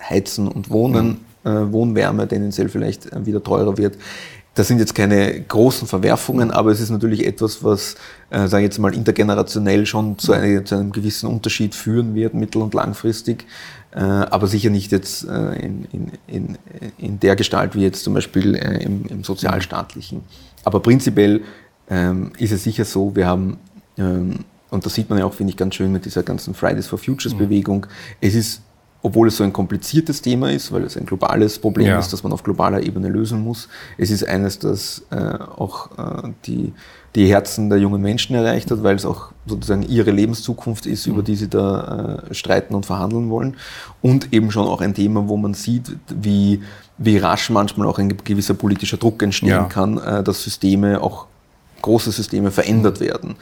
[0.09, 1.49] Heizen und Wohnen, mhm.
[1.51, 3.97] äh, Wohnwärme tendenziell vielleicht äh, wieder teurer wird.
[4.57, 7.93] Das sind jetzt keine großen Verwerfungen, aber es ist natürlich etwas, was,
[8.31, 12.33] äh, sage ich jetzt mal, intergenerationell schon zu, eine, zu einem gewissen Unterschied führen wird,
[12.33, 13.45] mittel- und langfristig.
[13.91, 16.57] Äh, aber sicher nicht jetzt äh, in, in, in,
[16.97, 20.21] in der Gestalt wie jetzt zum Beispiel äh, im, im sozialstaatlichen.
[20.63, 21.41] Aber prinzipiell
[21.87, 23.57] ähm, ist es sicher so, wir haben,
[23.99, 24.39] ähm,
[24.71, 26.97] und das sieht man ja auch, finde ich, ganz schön mit dieser ganzen Fridays for
[26.97, 27.37] Futures mhm.
[27.37, 27.85] Bewegung,
[28.21, 28.63] es ist
[29.01, 31.99] obwohl es so ein kompliziertes Thema ist, weil es ein globales Problem ja.
[31.99, 33.69] ist, das man auf globaler Ebene lösen muss.
[33.97, 36.73] Es ist eines, das äh, auch äh, die,
[37.15, 41.13] die Herzen der jungen Menschen erreicht hat, weil es auch sozusagen ihre Lebenszukunft ist, mhm.
[41.13, 43.55] über die sie da äh, streiten und verhandeln wollen.
[44.01, 46.61] Und eben schon auch ein Thema, wo man sieht, wie,
[46.97, 49.63] wie rasch manchmal auch ein gewisser politischer Druck entstehen ja.
[49.65, 51.27] kann, äh, dass Systeme, auch
[51.81, 53.05] große Systeme verändert mhm.
[53.05, 53.35] werden.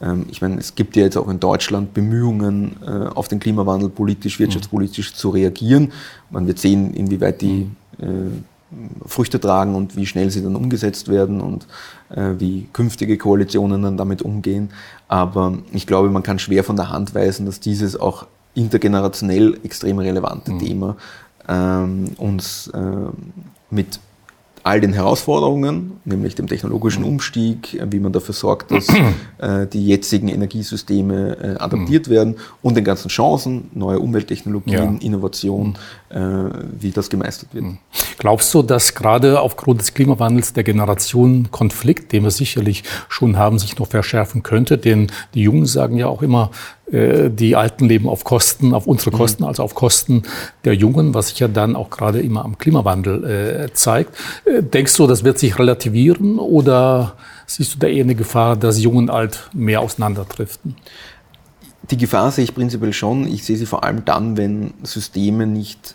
[0.00, 3.88] Ähm, ich meine, es gibt ja jetzt auch in Deutschland Bemühungen, äh, auf den Klimawandel
[3.88, 5.16] politisch, wirtschaftspolitisch mhm.
[5.16, 5.92] zu reagieren.
[6.30, 8.04] Man wird sehen, inwieweit die mhm.
[8.04, 11.66] äh, Früchte tragen und wie schnell sie dann umgesetzt werden und
[12.10, 14.70] äh, wie künftige Koalitionen dann damit umgehen.
[15.08, 19.98] Aber ich glaube, man kann schwer von der Hand weisen, dass dieses auch intergenerationell extrem
[19.98, 20.58] relevante mhm.
[20.58, 20.96] Thema
[21.48, 22.70] ähm, uns
[23.70, 24.00] mit
[24.62, 28.88] all den Herausforderungen, nämlich dem technologischen Umstieg, wie man dafür sorgt, dass
[29.38, 32.12] äh, die jetzigen Energiesysteme äh, adaptiert mhm.
[32.12, 35.06] werden und den ganzen Chancen, neue Umwelttechnologien, ja.
[35.06, 35.76] Innovation,
[36.10, 36.16] mhm.
[36.16, 37.64] äh, wie das gemeistert wird.
[37.64, 37.78] Mhm.
[38.18, 43.78] Glaubst du, dass gerade aufgrund des Klimawandels der Generationenkonflikt, den wir sicherlich schon haben, sich
[43.78, 44.76] noch verschärfen könnte?
[44.76, 49.12] Denn die Jungen sagen ja auch immer, äh, die Alten leben auf Kosten, auf unsere
[49.12, 49.18] mhm.
[49.18, 50.24] Kosten, also auf Kosten
[50.64, 54.16] der Jungen, was sich ja dann auch gerade immer am Klimawandel äh, zeigt.
[54.44, 57.14] Äh, denkst du, das wird sich relativieren oder
[57.46, 60.76] siehst du da eher eine Gefahr, dass Jung und Alt mehr auseinanderdriften?
[61.90, 63.26] Die Gefahr sehe ich prinzipiell schon.
[63.26, 65.94] Ich sehe sie vor allem dann, wenn Systeme nicht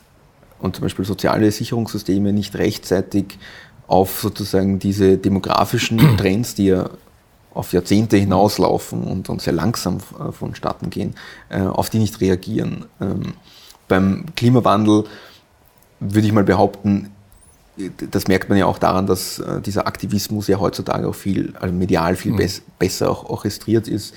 [0.59, 3.37] und zum Beispiel soziale Sicherungssysteme nicht rechtzeitig
[3.87, 6.89] auf sozusagen diese demografischen Trends, die ja
[7.55, 11.15] auf Jahrzehnte hinauslaufen und, und sehr langsam äh, vonstatten gehen,
[11.49, 12.85] äh, auf die nicht reagieren.
[13.01, 13.33] Ähm,
[13.87, 15.05] beim Klimawandel
[15.99, 17.11] würde ich mal behaupten,
[18.11, 21.73] das merkt man ja auch daran, dass äh, dieser Aktivismus ja heutzutage auch viel, also
[21.73, 22.49] medial viel mhm.
[22.77, 24.13] besser auch orchestriert ist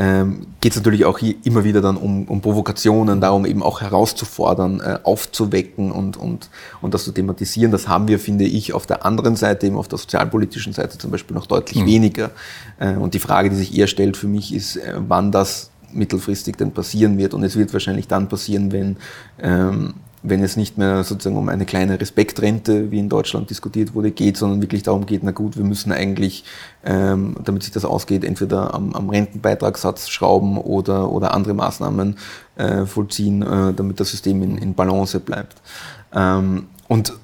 [0.00, 3.82] ähm, geht es natürlich auch hier immer wieder dann um, um Provokationen, darum eben auch
[3.82, 6.48] herauszufordern, äh, aufzuwecken und, und,
[6.80, 7.70] und das zu thematisieren.
[7.70, 11.10] Das haben wir, finde ich, auf der anderen Seite, eben auf der sozialpolitischen Seite zum
[11.10, 11.86] Beispiel noch deutlich mhm.
[11.86, 12.30] weniger.
[12.78, 16.56] Äh, und die Frage, die sich eher stellt für mich, ist, äh, wann das mittelfristig
[16.56, 17.34] denn passieren wird.
[17.34, 18.96] Und es wird wahrscheinlich dann passieren, wenn
[19.38, 24.10] ähm, wenn es nicht mehr sozusagen um eine kleine Respektrente, wie in Deutschland diskutiert wurde,
[24.10, 26.44] geht, sondern wirklich darum geht, na gut, wir müssen eigentlich,
[26.84, 32.16] ähm, damit sich das ausgeht, entweder am, am Rentenbeitragssatz schrauben oder, oder andere Maßnahmen
[32.56, 35.56] äh, vollziehen, äh, damit das System in, in Balance bleibt.
[36.14, 37.14] Ähm, und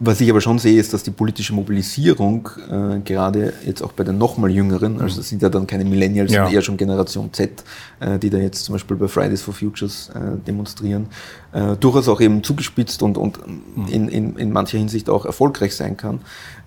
[0.00, 4.02] was ich aber schon sehe, ist, dass die politische Mobilisierung, äh, gerade jetzt auch bei
[4.02, 6.38] den nochmal Jüngeren, also das sind ja dann keine Millennials, ja.
[6.38, 7.62] sondern eher schon Generation Z,
[8.00, 11.06] äh, die da jetzt zum Beispiel bei Fridays for Futures äh, demonstrieren,
[11.52, 13.86] äh, durchaus auch eben zugespitzt und, und mhm.
[13.86, 16.20] in, in, in mancher Hinsicht auch erfolgreich sein kann.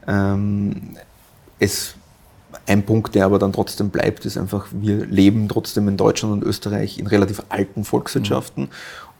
[0.08, 0.96] Ähm,
[1.60, 1.96] es
[2.66, 6.44] ein Punkt, der aber dann trotzdem bleibt, ist einfach, wir leben trotzdem in Deutschland und
[6.44, 8.70] Österreich in relativ alten Volkswirtschaften mhm.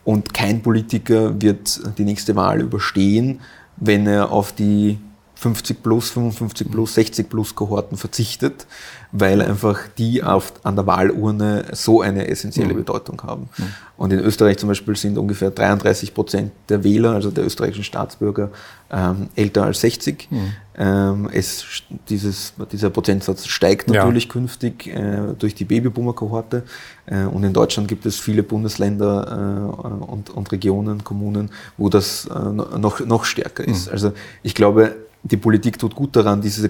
[0.06, 3.42] und kein Politiker wird die nächste Wahl überstehen,
[3.78, 4.98] wenn er auf die
[5.40, 8.66] 50 plus, 55 plus, 60 plus Kohorten verzichtet,
[9.12, 12.78] weil einfach die auf, an der Wahlurne so eine essentielle mhm.
[12.78, 13.50] Bedeutung haben.
[13.58, 13.64] Mhm.
[13.98, 18.50] Und in Österreich zum Beispiel sind ungefähr 33 Prozent der Wähler, also der österreichischen Staatsbürger,
[18.92, 20.28] ähm, älter als 60.
[20.30, 20.54] Mhm.
[20.80, 21.66] Ähm, es,
[22.10, 24.32] dieses, dieser Prozentsatz steigt natürlich ja.
[24.32, 26.64] künftig äh, durch die Babyboomer-Kohorte.
[27.06, 32.26] Äh, und in Deutschland gibt es viele Bundesländer äh, und, und, Regionen, Kommunen, wo das
[32.26, 32.40] äh,
[32.78, 33.88] noch, noch stärker ist.
[33.88, 33.94] Mhm.
[33.94, 36.70] Also ich glaube, die Politik tut gut daran, diese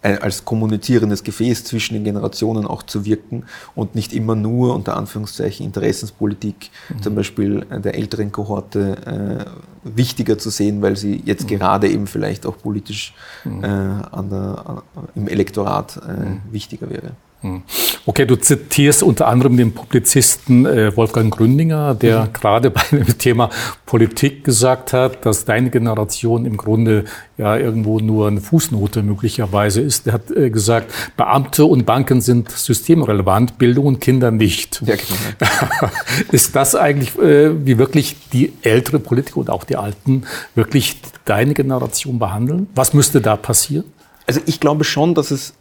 [0.00, 5.66] als kommunizierendes Gefäß zwischen den Generationen auch zu wirken und nicht immer nur unter Anführungszeichen
[5.66, 7.02] Interessenspolitik mhm.
[7.02, 9.46] zum Beispiel der älteren Kohorte
[9.84, 11.58] äh, wichtiger zu sehen, weil sie jetzt mhm.
[11.58, 13.12] gerade eben vielleicht auch politisch
[13.44, 13.64] mhm.
[13.64, 14.82] äh, an der,
[15.16, 16.40] im Elektorat äh, mhm.
[16.50, 17.12] wichtiger wäre.
[17.40, 17.62] Hm.
[18.04, 22.32] Okay, du zitierst unter anderem den Publizisten äh, Wolfgang Gründinger, der mhm.
[22.32, 23.50] gerade bei dem Thema
[23.86, 27.04] Politik gesagt hat, dass deine Generation im Grunde
[27.36, 30.08] ja irgendwo nur eine Fußnote möglicherweise ist.
[30.08, 34.82] Er hat äh, gesagt, Beamte und Banken sind systemrelevant, Bildung und Kinder nicht.
[34.84, 35.92] Ja, genau.
[36.32, 40.24] ist das eigentlich, äh, wie wirklich die ältere Politiker und auch die Alten
[40.56, 42.66] wirklich deine Generation behandeln?
[42.74, 43.84] Was müsste da passieren?
[44.26, 45.54] Also ich glaube schon, dass es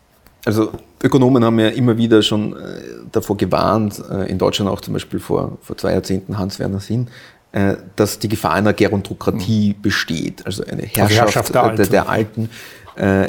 [0.46, 0.72] also
[1.04, 2.82] Ökonomen haben ja immer wieder schon äh,
[3.12, 7.08] davor gewarnt, äh, in Deutschland auch zum Beispiel vor, vor zwei Jahrzehnten Hans-Werner Sinn,
[7.52, 9.82] äh, dass die Gefahr einer Gerontokratie mhm.
[9.82, 11.92] besteht, also eine Herrschaft, Herrschaft der, Alten.
[11.92, 12.50] der, Alten,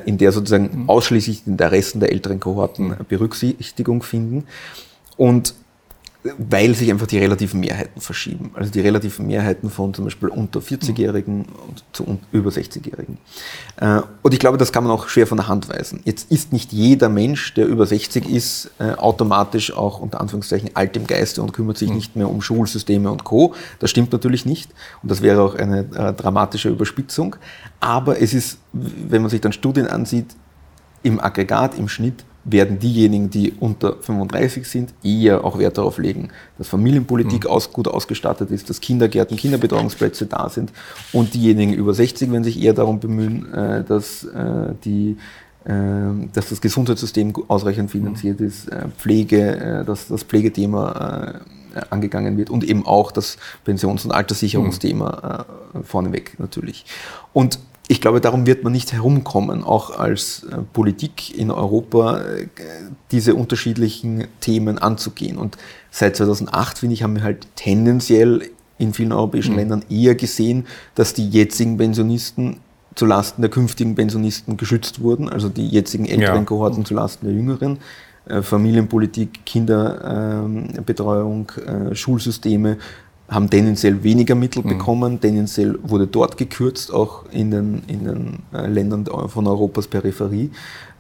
[0.06, 0.88] in der sozusagen mhm.
[0.88, 2.96] ausschließlich die Interessen der älteren Kohorten mhm.
[3.06, 4.46] Berücksichtigung finden.
[5.18, 5.52] Und
[6.36, 8.50] weil sich einfach die relativen Mehrheiten verschieben.
[8.54, 13.18] Also die relativen Mehrheiten von zum Beispiel unter 40-Jährigen und zu über 60-Jährigen.
[13.76, 16.00] Äh, und ich glaube, das kann man auch schwer von der Hand weisen.
[16.04, 20.96] Jetzt ist nicht jeder Mensch, der über 60 ist, äh, automatisch auch unter Anführungszeichen alt
[20.96, 21.96] im Geiste und kümmert sich mhm.
[21.96, 23.54] nicht mehr um Schulsysteme und Co.
[23.78, 24.72] Das stimmt natürlich nicht.
[25.02, 27.36] Und das wäre auch eine äh, dramatische Überspitzung.
[27.78, 30.34] Aber es ist, wenn man sich dann Studien ansieht,
[31.04, 36.28] im Aggregat, im Schnitt werden diejenigen, die unter 35 sind, eher auch Wert darauf legen,
[36.56, 37.50] dass Familienpolitik mhm.
[37.50, 40.72] aus, gut ausgestattet ist, dass Kindergärten, Kinderbetreuungsplätze da sind
[41.12, 45.16] und diejenigen über 60 werden sich eher darum bemühen, äh, dass, äh, die,
[45.64, 45.72] äh,
[46.32, 51.40] dass das Gesundheitssystem ausreichend finanziert ist, Pflege, dass das Pflegethema
[51.90, 55.84] angegangen wird und eben auch das Pensions- und Alterssicherungsthema mhm.
[55.84, 56.86] vorneweg natürlich.
[57.32, 57.58] Und
[57.90, 62.46] ich glaube, darum wird man nicht herumkommen, auch als äh, Politik in Europa äh,
[63.10, 65.38] diese unterschiedlichen Themen anzugehen.
[65.38, 65.56] Und
[65.90, 69.58] seit 2008, finde ich, haben wir halt tendenziell in vielen europäischen mhm.
[69.58, 72.58] Ländern eher gesehen, dass die jetzigen Pensionisten
[72.94, 76.44] zulasten der künftigen Pensionisten geschützt wurden, also die jetzigen älteren ja.
[76.44, 77.78] Kohorten zulasten der jüngeren.
[78.26, 81.52] Äh, Familienpolitik, Kinderbetreuung,
[81.92, 82.76] Schulsysteme
[83.28, 84.68] haben tendenziell weniger Mittel mhm.
[84.70, 90.50] bekommen, tendenziell wurde dort gekürzt, auch in den, in den äh, Ländern von Europas Peripherie.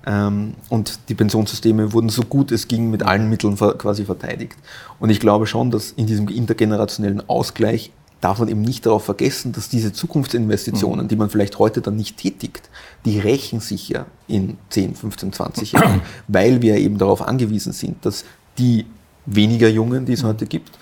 [0.06, 4.56] Ähm, und die Pensionssysteme wurden so gut es ging mit allen Mitteln quasi verteidigt.
[5.00, 9.52] Und ich glaube schon, dass in diesem intergenerationellen Ausgleich darf man eben nicht darauf vergessen,
[9.52, 11.08] dass diese Zukunftsinvestitionen, mhm.
[11.08, 12.68] die man vielleicht heute dann nicht tätigt,
[13.04, 18.04] die rächen sich ja in 10, 15, 20 Jahren, weil wir eben darauf angewiesen sind,
[18.04, 18.24] dass
[18.58, 18.86] die
[19.24, 20.28] weniger Jungen, die es mhm.
[20.28, 20.72] heute gibt,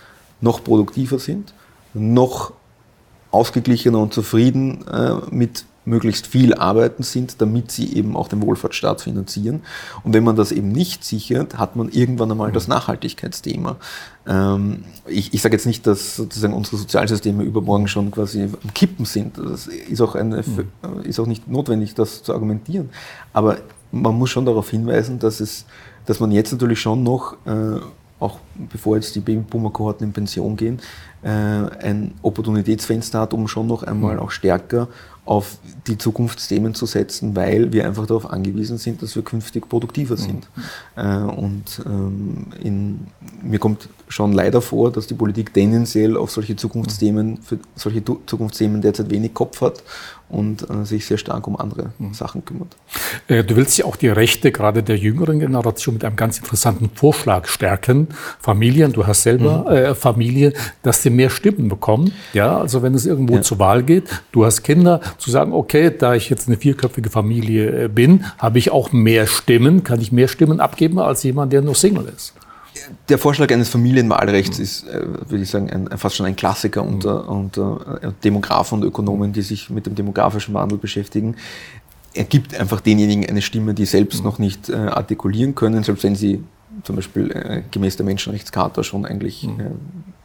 [0.41, 1.55] noch produktiver sind,
[1.95, 2.53] noch
[3.31, 9.01] ausgeglichener und zufrieden äh, mit möglichst viel arbeiten sind, damit sie eben auch den Wohlfahrtsstaat
[9.01, 9.63] finanzieren.
[10.03, 13.77] Und wenn man das eben nicht sichert, hat man irgendwann einmal das Nachhaltigkeitsthema.
[14.27, 19.05] Ähm, ich ich sage jetzt nicht, dass sozusagen unsere Sozialsysteme übermorgen schon quasi am Kippen
[19.05, 19.39] sind.
[19.39, 21.03] Das ist auch, eine, mhm.
[21.05, 22.91] ist auch nicht notwendig, das zu argumentieren.
[23.33, 23.59] Aber
[23.93, 25.67] man muss schon darauf hinweisen, dass, es,
[26.05, 27.79] dass man jetzt natürlich schon noch äh,
[28.19, 30.81] auch bevor jetzt die Babyboomer-Kohorten in Pension gehen,
[31.23, 34.21] äh, ein Opportunitätsfenster hat, um schon noch einmal mhm.
[34.21, 34.89] auch stärker
[35.27, 40.17] auf die Zukunftsthemen zu setzen, weil wir einfach darauf angewiesen sind, dass wir künftig produktiver
[40.17, 40.21] mhm.
[40.21, 40.49] sind.
[40.97, 41.29] Mhm.
[41.31, 43.07] und ähm, in,
[43.43, 48.81] mir kommt schon leider vor, dass die Politik tendenziell auf solche Zukunftsthemen, für solche Zukunftsthemen
[48.81, 49.83] derzeit wenig Kopf hat
[50.29, 52.13] und äh, sich sehr stark um andere mhm.
[52.13, 52.77] Sachen kümmert.
[53.29, 56.91] Äh, du willst ja auch die Rechte gerade der jüngeren Generation mit einem ganz interessanten
[56.95, 58.09] Vorschlag stärken.
[58.41, 59.77] Familien, du hast selber mhm.
[59.77, 62.13] äh, Familie, dass sie mehr Stimmen bekommen.
[62.33, 63.43] Ja, also wenn es irgendwo ja.
[63.43, 67.85] zur Wahl geht, du hast Kinder, zu sagen, okay, da ich jetzt eine vierköpfige Familie
[67.85, 71.63] äh, bin, habe ich auch mehr Stimmen, kann ich mehr Stimmen abgeben als jemand, der
[71.63, 72.35] nur Single ist
[73.09, 77.25] der Vorschlag eines Familienwahlrechts ist, äh, würde ich sagen, ein, fast schon ein Klassiker unter,
[77.25, 77.29] mhm.
[77.29, 81.37] unter äh, Demografen und Ökonomen, die sich mit dem demografischen Wandel beschäftigen.
[82.15, 84.25] Er gibt einfach denjenigen eine Stimme, die selbst mhm.
[84.25, 86.43] noch nicht äh, artikulieren können, selbst wenn sie
[86.83, 89.61] zum Beispiel äh, gemäß der Menschenrechtscharta schon eigentlich mhm.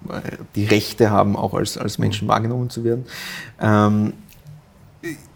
[0.10, 0.22] äh,
[0.56, 3.06] die Rechte haben, auch als, als Menschen wahrgenommen zu werden.
[3.60, 4.14] Ähm,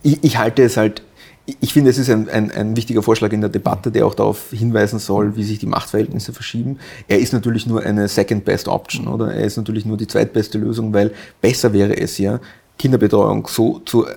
[0.03, 1.03] ich, ich halte es halt
[1.61, 4.49] ich finde, es ist ein, ein, ein, wichtiger Vorschlag in der Debatte, der auch darauf
[4.49, 6.79] hinweisen soll, wie sich die Machtverhältnisse verschieben.
[7.07, 9.31] Er ist natürlich nur eine second best option, oder?
[9.31, 12.39] Er ist natürlich nur die zweitbeste Lösung, weil besser wäre es ja,
[12.79, 14.07] Kinderbetreuung so zu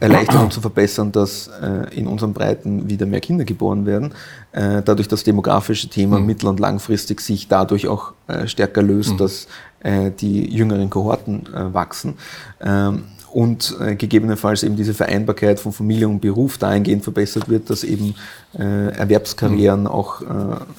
[0.00, 4.12] erleichtern und zu verbessern, dass äh, in unseren Breiten wieder mehr Kinder geboren werden.
[4.50, 6.26] Äh, dadurch das demografische Thema mhm.
[6.26, 9.16] mittel- und langfristig sich dadurch auch äh, stärker löst, mhm.
[9.18, 9.46] dass
[9.80, 12.14] äh, die jüngeren Kohorten äh, wachsen.
[12.60, 17.82] Ähm, und äh, gegebenenfalls eben diese Vereinbarkeit von Familie und Beruf dahingehend verbessert wird, dass
[17.82, 18.14] eben
[18.58, 19.86] äh, Erwerbskarrieren mhm.
[19.86, 20.24] auch äh,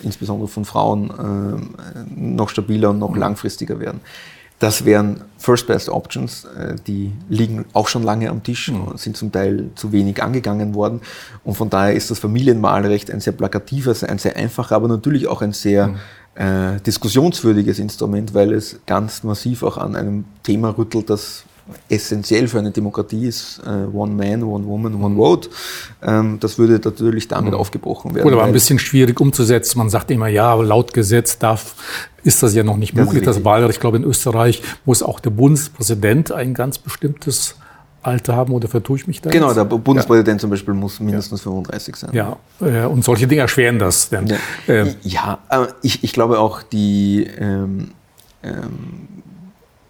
[0.04, 3.20] insbesondere von Frauen äh, noch stabiler und noch mhm.
[3.20, 4.02] langfristiger werden.
[4.60, 8.98] Das wären First Best Options, äh, die liegen auch schon lange am Tisch, mhm.
[8.98, 11.02] sind zum Teil zu wenig angegangen worden.
[11.44, 15.42] Und von daher ist das Familienwahlrecht ein sehr plakatives, ein sehr einfacher, aber natürlich auch
[15.42, 15.96] ein sehr mhm.
[16.36, 21.46] äh, diskussionswürdiges Instrument, weil es ganz massiv auch an einem Thema rüttelt, das
[21.90, 25.50] essentiell für eine Demokratie ist, äh, One Man, One Woman, One Vote.
[26.02, 27.60] Ähm, das würde natürlich damit mhm.
[27.60, 28.24] aufgebrochen werden.
[28.24, 29.78] Gut, aber ein bisschen schwierig umzusetzen.
[29.78, 31.76] Man sagt immer, ja, laut Gesetz darf,
[32.24, 33.76] ist das ja noch nicht möglich, das, das Wahlrecht.
[33.76, 37.56] Ich glaube, in Österreich muss auch der Bundespräsident ein ganz bestimmtes
[38.02, 39.30] Alter haben oder vertue ich mich da?
[39.30, 39.58] Genau, jetzt?
[39.58, 40.42] der Bundespräsident ja.
[40.42, 41.52] zum Beispiel muss mindestens ja.
[41.52, 42.10] 35 sein.
[42.14, 44.10] Ja, äh, und solche Dinge erschweren das.
[44.10, 47.92] Denn, ja, äh, ja äh, ich, ich glaube auch die ähm,
[48.44, 49.23] ähm,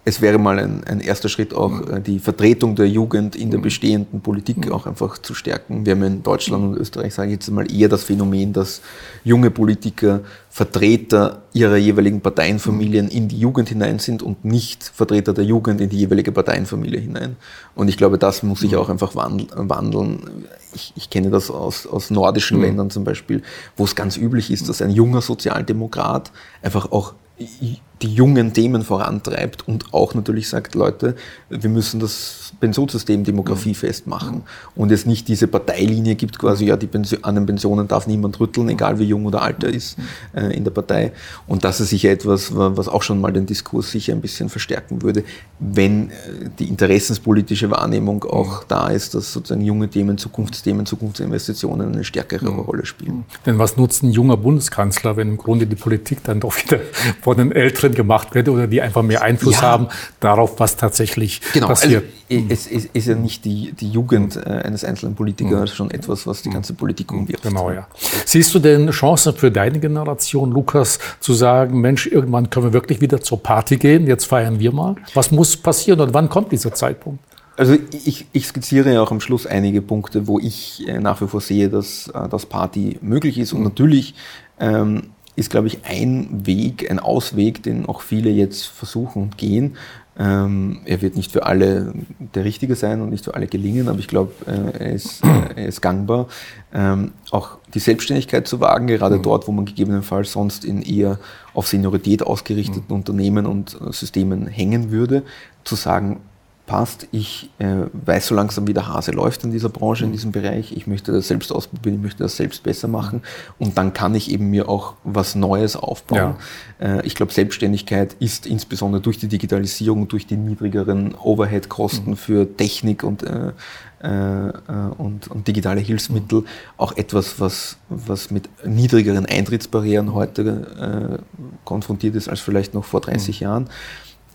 [0.06, 2.02] es wäre mal ein, ein, erster Schritt auch mhm.
[2.02, 3.64] die Vertretung der Jugend in der mhm.
[3.64, 4.72] bestehenden Politik mhm.
[4.72, 5.86] auch einfach zu stärken.
[5.86, 8.82] Wir haben in Deutschland und Österreich, sage ich jetzt mal, eher das Phänomen, dass
[9.24, 15.44] junge Politiker Vertreter ihrer jeweiligen Parteienfamilien in die Jugend hinein sind und nicht Vertreter der
[15.44, 17.36] Jugend in die jeweilige Parteienfamilie hinein.
[17.74, 20.46] Und ich glaube, das muss sich auch einfach wandeln.
[20.74, 22.64] Ich, ich kenne das aus, aus nordischen mhm.
[22.64, 23.42] Ländern zum Beispiel,
[23.76, 26.30] wo es ganz üblich ist, dass ein junger Sozialdemokrat
[26.62, 31.16] einfach auch die jungen Themen vorantreibt und auch natürlich sagt, Leute,
[31.48, 34.42] wir müssen das Pensionssystem demografiefest machen
[34.74, 38.38] und es nicht diese Parteilinie gibt, quasi, ja, die Pension, an den Pensionen darf niemand
[38.40, 39.96] rütteln, egal wie jung oder alt er ist
[40.34, 41.12] äh, in der Partei.
[41.46, 45.02] Und das ist sicher etwas, was auch schon mal den Diskurs sicher ein bisschen verstärken
[45.02, 45.24] würde,
[45.58, 46.14] wenn äh,
[46.58, 52.86] die interessenspolitische Wahrnehmung auch da ist, dass sozusagen junge Themen, Zukunftsthemen, Zukunftsinvestitionen eine stärkere Rolle
[52.86, 53.24] spielen.
[53.46, 56.80] Denn was nutzt ein junger Bundeskanzler, wenn im Grunde die Politik dann doch wieder
[57.24, 59.62] von den Älteren gemacht wird oder die einfach mehr Einfluss ja.
[59.62, 59.88] haben
[60.20, 61.68] darauf, was tatsächlich genau.
[61.68, 62.04] passiert.
[62.30, 65.74] Also, es ist, ja nicht die, die Jugend äh, eines einzelnen Politikers mhm.
[65.74, 67.42] schon etwas, was die ganze Politik umwirft.
[67.42, 67.86] Genau, ja.
[68.26, 73.00] Siehst du denn Chancen für deine Generation, Lukas, zu sagen, Mensch, irgendwann können wir wirklich
[73.00, 74.96] wieder zur Party gehen, jetzt feiern wir mal?
[75.14, 77.24] Was muss passieren und wann kommt dieser Zeitpunkt?
[77.56, 81.26] Also ich, ich skizziere ja auch am Schluss einige Punkte, wo ich äh, nach wie
[81.26, 83.54] vor sehe, dass äh, das Party möglich ist.
[83.54, 83.64] Und mhm.
[83.64, 84.14] natürlich
[84.60, 89.76] ähm, ist, glaube ich, ein Weg, ein Ausweg, den auch viele jetzt versuchen und gehen.
[90.16, 91.92] Ähm, er wird nicht für alle
[92.34, 95.28] der Richtige sein und nicht für alle gelingen, aber ich glaube, äh, er, ist, äh,
[95.56, 96.28] er ist gangbar.
[96.72, 99.22] Ähm, auch die Selbstständigkeit zu wagen, gerade mhm.
[99.22, 101.18] dort, wo man gegebenenfalls sonst in eher
[101.52, 102.94] auf Seniorität ausgerichteten mhm.
[102.94, 105.24] Unternehmen und äh, Systemen hängen würde,
[105.64, 106.20] zu sagen,
[106.66, 107.08] passt.
[107.12, 110.72] Ich äh, weiß so langsam, wie der Hase läuft in dieser Branche, in diesem Bereich.
[110.72, 113.22] Ich möchte das selbst ausprobieren, ich möchte das selbst besser machen.
[113.58, 116.36] Und dann kann ich eben mir auch was Neues aufbauen.
[116.80, 116.98] Ja.
[116.98, 122.16] Äh, ich glaube, Selbstständigkeit ist insbesondere durch die Digitalisierung, durch die niedrigeren Overhead-Kosten mhm.
[122.16, 123.52] für Technik und, äh,
[124.00, 124.52] äh,
[124.96, 126.46] und, und, digitale Hilfsmittel mhm.
[126.78, 133.02] auch etwas, was, was mit niedrigeren Eintrittsbarrieren heute äh, konfrontiert ist als vielleicht noch vor
[133.02, 133.44] 30 mhm.
[133.44, 133.70] Jahren.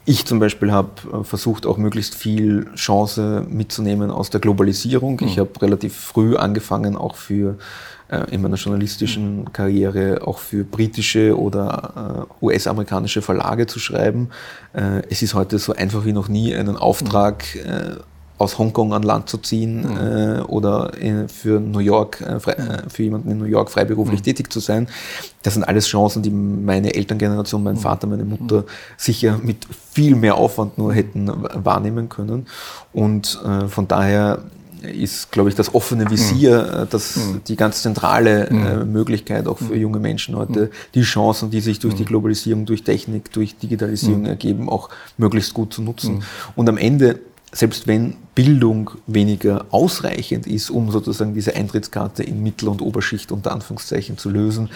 [0.10, 5.22] Ich zum Beispiel habe äh, versucht, auch möglichst viel Chance mitzunehmen aus der Globalisierung.
[5.24, 7.60] Ich habe relativ früh angefangen, auch für
[8.08, 9.54] äh, in meiner journalistischen.
[9.54, 14.30] Karriere auch für britische oder äh, US-amerikanische Verlage zu schreiben.
[14.74, 18.00] Es ist heute so einfach wie noch nie, einen Auftrag mhm
[18.40, 19.98] aus Hongkong an Land zu ziehen mhm.
[19.98, 24.22] äh, oder in, für New York, äh, frei, äh, für jemanden in New York freiberuflich
[24.22, 24.24] mhm.
[24.24, 24.88] tätig zu sein.
[25.44, 27.80] Das sind alles Chancen, die meine Elterngeneration, mein mhm.
[27.80, 28.64] Vater, meine Mutter
[28.98, 32.48] sicher mit viel mehr Aufwand nur hätten wahrnehmen können.
[32.94, 34.40] Und äh, von daher
[34.82, 36.84] ist, glaube ich, das offene Visier, mhm.
[36.84, 37.42] äh, das, mhm.
[37.48, 38.92] die ganz zentrale äh, mhm.
[38.92, 43.32] Möglichkeit auch für junge Menschen heute, die Chancen, die sich durch die Globalisierung, durch Technik,
[43.34, 46.24] durch Digitalisierung ergeben, auch möglichst gut zu nutzen.
[46.56, 47.20] Und am Ende
[47.52, 53.52] selbst wenn Bildung weniger ausreichend ist, um sozusagen diese Eintrittskarte in Mittel- und Oberschicht unter
[53.52, 54.70] Anführungszeichen zu lösen,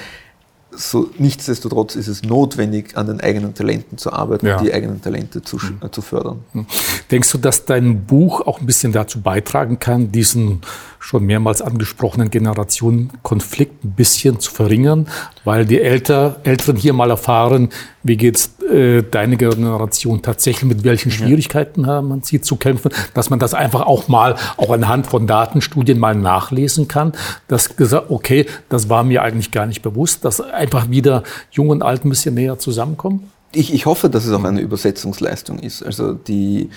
[0.76, 4.58] so, nichtsdestotrotz ist es notwendig, an den eigenen Talenten zu arbeiten ja.
[4.58, 5.92] und die eigenen Talente zu, mhm.
[5.92, 6.40] zu fördern.
[6.54, 6.66] Mhm.
[7.12, 10.62] Denkst du, dass dein Buch auch ein bisschen dazu beitragen kann, diesen
[11.04, 15.10] schon mehrmals angesprochenen Generationenkonflikt ein bisschen zu verringern,
[15.44, 17.70] weil die Älter, Älteren hier mal erfahren,
[18.04, 23.30] wie geht's äh, deine Generation tatsächlich, mit welchen Schwierigkeiten haben man sie zu kämpfen, dass
[23.30, 27.12] man das einfach auch mal, auch anhand von Datenstudien mal nachlesen kann,
[27.50, 31.84] dass gesagt, okay, das war mir eigentlich gar nicht bewusst, dass einfach wieder Jung und
[31.84, 33.30] Alt ein bisschen näher zusammenkommen?
[33.52, 35.84] Ich, ich hoffe, dass es auch eine Übersetzungsleistung ist.
[35.84, 36.70] Also die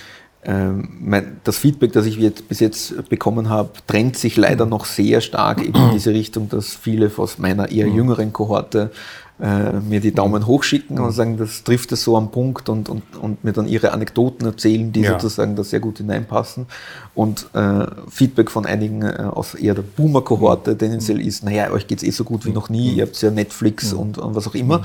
[0.47, 5.61] das Feedback, das ich jetzt, bis jetzt bekommen habe, trennt sich leider noch sehr stark
[5.61, 8.93] eben in diese Richtung, dass viele aus meiner eher jüngeren Kohorte
[9.41, 12.89] äh, mir die Daumen hoch schicken und sagen, das trifft es so am Punkt und,
[12.89, 15.19] und, und mir dann ihre Anekdoten erzählen, die ja.
[15.19, 16.67] sozusagen da sehr gut hineinpassen.
[17.15, 21.99] Und äh, Feedback von einigen äh, aus eher der Boomer-Kohorte tendenziell ist, naja, euch geht
[21.99, 24.55] es eh so gut wie noch nie, ihr habt ja Netflix und, und was auch
[24.55, 24.83] immer.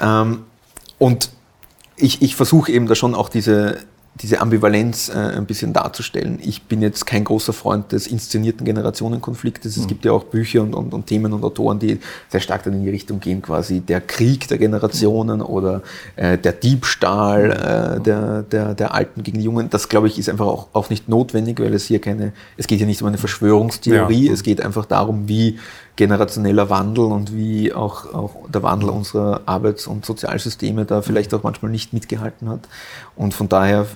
[0.00, 0.40] Ähm,
[0.98, 1.30] und
[1.96, 3.76] ich, ich versuche eben da schon auch diese,
[4.20, 6.38] diese Ambivalenz äh, ein bisschen darzustellen.
[6.40, 9.76] Ich bin jetzt kein großer Freund des inszenierten Generationenkonfliktes.
[9.76, 9.88] Es mhm.
[9.88, 11.98] gibt ja auch Bücher und, und, und, Themen und Autoren, die
[12.28, 15.46] sehr stark dann in die Richtung gehen, quasi der Krieg der Generationen mhm.
[15.46, 15.82] oder
[16.14, 19.68] äh, der Diebstahl äh, der, der, der Alten gegen die Jungen.
[19.70, 22.78] Das, glaube ich, ist einfach auch, auch nicht notwendig, weil es hier keine, es geht
[22.78, 24.32] ja nicht um eine Verschwörungstheorie, ja.
[24.32, 25.58] es geht einfach darum, wie
[25.96, 31.42] generationeller Wandel und wie auch, auch der Wandel unserer Arbeits- und Sozialsysteme da vielleicht auch
[31.42, 32.60] manchmal nicht mitgehalten hat.
[33.16, 33.86] Und von daher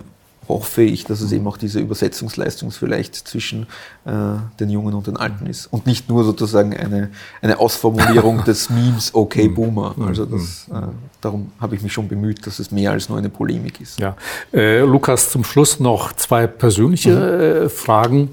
[0.48, 3.64] hoffe ich, dass es eben auch diese Übersetzungsleistung vielleicht zwischen
[4.06, 4.10] äh,
[4.58, 5.66] den Jungen und den Alten ist.
[5.66, 7.10] Und nicht nur sozusagen eine,
[7.42, 9.94] eine Ausformulierung des Memes Okay Boomer.
[10.06, 10.86] Also das, äh,
[11.20, 14.00] darum habe ich mich schon bemüht, dass es mehr als nur eine Polemik ist.
[14.00, 14.16] Ja.
[14.52, 17.66] Äh, Lukas, zum Schluss noch zwei persönliche mhm.
[17.66, 18.30] Äh, Fragen.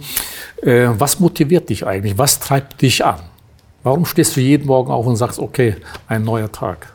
[0.62, 2.18] Äh, was motiviert dich eigentlich?
[2.18, 3.20] Was treibt dich an?
[3.86, 5.76] Warum stehst du jeden Morgen auf und sagst, okay,
[6.08, 6.92] ein neuer Tag?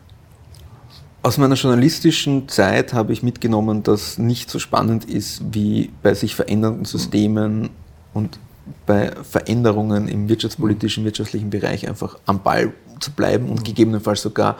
[1.22, 6.34] Aus meiner journalistischen Zeit habe ich mitgenommen, dass nicht so spannend ist, wie bei sich
[6.34, 7.70] verändernden Systemen
[8.12, 8.40] und
[8.86, 14.56] bei Veränderungen im wirtschaftspolitischen, wirtschaftlichen Bereich einfach am Ball zu bleiben und gegebenenfalls sogar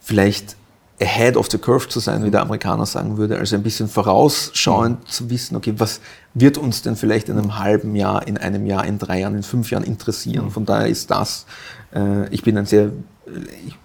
[0.00, 0.56] vielleicht
[1.00, 5.08] ahead of the curve zu sein, wie der Amerikaner sagen würde, also ein bisschen vorausschauend
[5.08, 6.00] zu wissen, okay, was
[6.34, 9.42] wird uns denn vielleicht in einem halben Jahr, in einem Jahr, in drei Jahren, in
[9.42, 10.46] fünf Jahren interessieren.
[10.46, 10.50] Mhm.
[10.50, 11.46] Von daher ist das,
[11.94, 12.90] äh, ich bin ein sehr,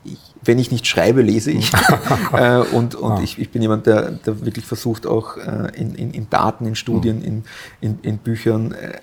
[0.03, 1.71] ich, wenn ich nicht schreibe, lese ich.
[2.33, 3.21] äh, und und ah.
[3.23, 6.75] ich, ich bin jemand, der, der wirklich versucht, auch äh, in, in, in Daten, in
[6.75, 7.43] Studien, mhm.
[7.81, 8.99] in, in, Büchern äh,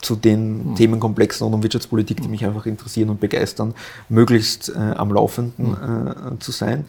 [0.00, 0.74] zu den mhm.
[0.76, 3.74] Themenkomplexen rund um Wirtschaftspolitik, die mich einfach interessieren und begeistern,
[4.08, 6.34] möglichst äh, am Laufenden mhm.
[6.34, 6.84] äh, zu sein.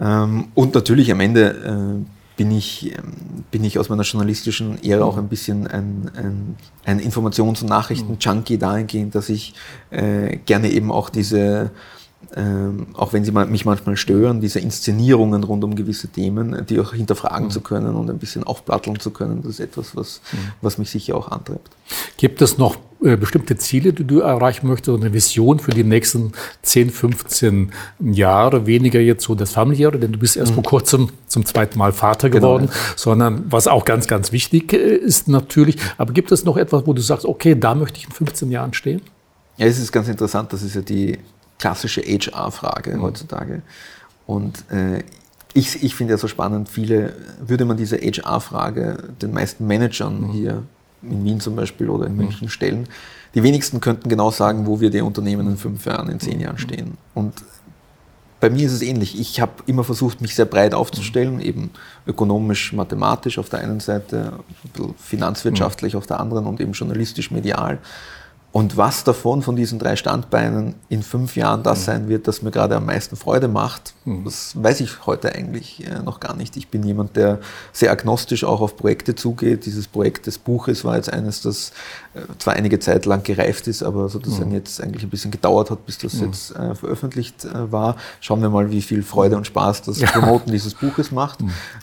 [0.00, 2.06] Ähm, und natürlich am Ende
[2.36, 7.00] bin ich, ähm, bin ich aus meiner journalistischen Ära auch ein bisschen ein, ein, ein
[7.00, 9.54] Informations- und Nachrichten-Junkie dahingehend, dass ich
[9.90, 11.70] gerne eben auch diese
[12.36, 16.92] ähm, auch wenn sie mich manchmal stören, diese Inszenierungen rund um gewisse Themen, die auch
[16.92, 17.50] hinterfragen mhm.
[17.50, 20.36] zu können und ein bisschen aufplatteln zu können, das ist etwas, was, mhm.
[20.62, 21.70] was mich sicher auch antreibt.
[22.18, 25.82] Gibt es noch äh, bestimmte Ziele, die du erreichen möchtest, oder eine Vision für die
[25.82, 28.66] nächsten 10, 15 Jahre?
[28.66, 30.56] Weniger jetzt so das familiäre, denn du bist erst mhm.
[30.56, 34.72] vor kurzem zum zweiten Mal Vater genau, geworden, genau, sondern was auch ganz, ganz wichtig
[34.72, 35.78] äh, ist natürlich.
[35.98, 38.72] Aber gibt es noch etwas, wo du sagst, okay, da möchte ich in 15 Jahren
[38.72, 39.02] stehen?
[39.56, 41.18] Ja, es ist ganz interessant, das ist ja die
[41.60, 43.02] klassische HR-Frage mhm.
[43.02, 43.62] heutzutage.
[44.26, 45.02] Und äh,
[45.52, 50.32] ich, ich finde ja so spannend, viele, würde man diese HR-Frage den meisten Managern mhm.
[50.32, 50.62] hier
[51.02, 52.18] in Wien zum Beispiel oder in mhm.
[52.18, 52.88] München stellen,
[53.34, 56.56] die wenigsten könnten genau sagen, wo wir die Unternehmen in fünf Jahren, in zehn Jahren
[56.56, 56.60] mhm.
[56.60, 56.98] stehen.
[57.14, 57.34] Und
[58.40, 59.20] bei mir ist es ähnlich.
[59.20, 61.40] Ich habe immer versucht, mich sehr breit aufzustellen, mhm.
[61.40, 61.70] eben
[62.06, 64.32] ökonomisch, mathematisch auf der einen Seite,
[64.96, 67.78] finanzwirtschaftlich auf der anderen und eben journalistisch, medial.
[68.52, 71.84] Und was davon, von diesen drei Standbeinen, in fünf Jahren das mhm.
[71.84, 74.24] sein wird, das mir gerade am meisten Freude macht, mhm.
[74.24, 76.56] das weiß ich heute eigentlich äh, noch gar nicht.
[76.56, 77.38] Ich bin jemand, der
[77.72, 79.66] sehr agnostisch auch auf Projekte zugeht.
[79.66, 81.70] Dieses Projekt des Buches war jetzt eines, das
[82.14, 84.56] äh, zwar einige Zeit lang gereift ist, aber sozusagen mhm.
[84.56, 87.96] jetzt eigentlich ein bisschen gedauert hat, bis das jetzt äh, veröffentlicht war.
[88.20, 91.38] Schauen wir mal, wie viel Freude und Spaß das Promoten dieses Buches macht.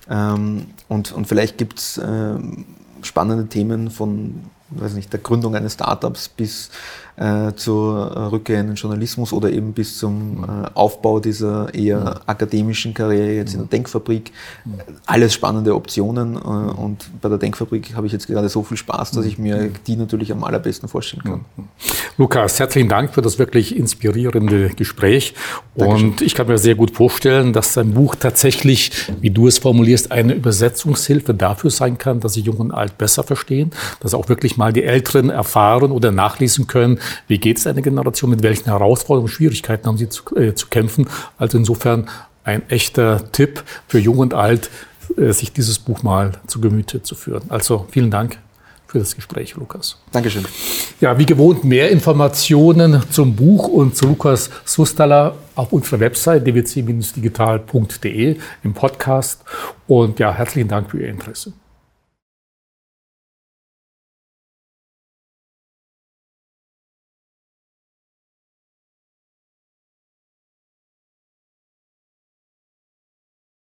[0.09, 2.65] Ähm, und, und vielleicht gibt's ähm,
[3.01, 6.70] spannende Themen von weiß nicht, der Gründung eines Startups bis
[7.18, 12.22] äh, zur Rückkehr in den Journalismus oder eben bis zum äh, Aufbau dieser eher mhm.
[12.28, 13.72] akademischen Karriere jetzt in der mhm.
[13.72, 14.32] Denkfabrik.
[14.65, 14.74] Mhm.
[15.05, 19.11] Alles spannende Optionen äh, und bei der Denkfabrik habe ich jetzt gerade so viel Spaß,
[19.11, 21.45] dass ich mir die natürlich am allerbesten vorstellen kann.
[22.18, 25.34] Lukas, herzlichen Dank für das wirklich inspirierende Gespräch
[25.76, 26.09] Dankeschön.
[26.09, 28.91] und ich kann mir sehr gut vorstellen, dass dein Buch tatsächlich,
[29.22, 33.24] wie du es formulierst, eine Übersetzungshilfe dafür sein kann, dass sie Jung und Alt besser
[33.24, 37.81] verstehen, dass auch wirklich mal die Älteren erfahren oder nachlesen können, wie geht es einer
[37.81, 41.07] Generation, mit welchen Herausforderungen und Schwierigkeiten haben sie zu, äh, zu kämpfen.
[41.37, 42.07] Also insofern
[42.43, 44.69] ein echter Tipp für Jung und Alt,
[45.17, 47.43] äh, sich dieses Buch mal zu Gemüte zu führen.
[47.49, 48.39] Also vielen Dank
[48.87, 49.97] für das Gespräch, Lukas.
[50.11, 50.45] Dankeschön.
[51.01, 58.37] Ja, wie gewohnt, mehr Informationen zum Buch und zu Lukas Sustala auf unserer Website dwc-digital.de
[58.63, 59.43] im Podcast.
[59.87, 61.51] Und ja, herzlichen Dank für Ihr Interesse.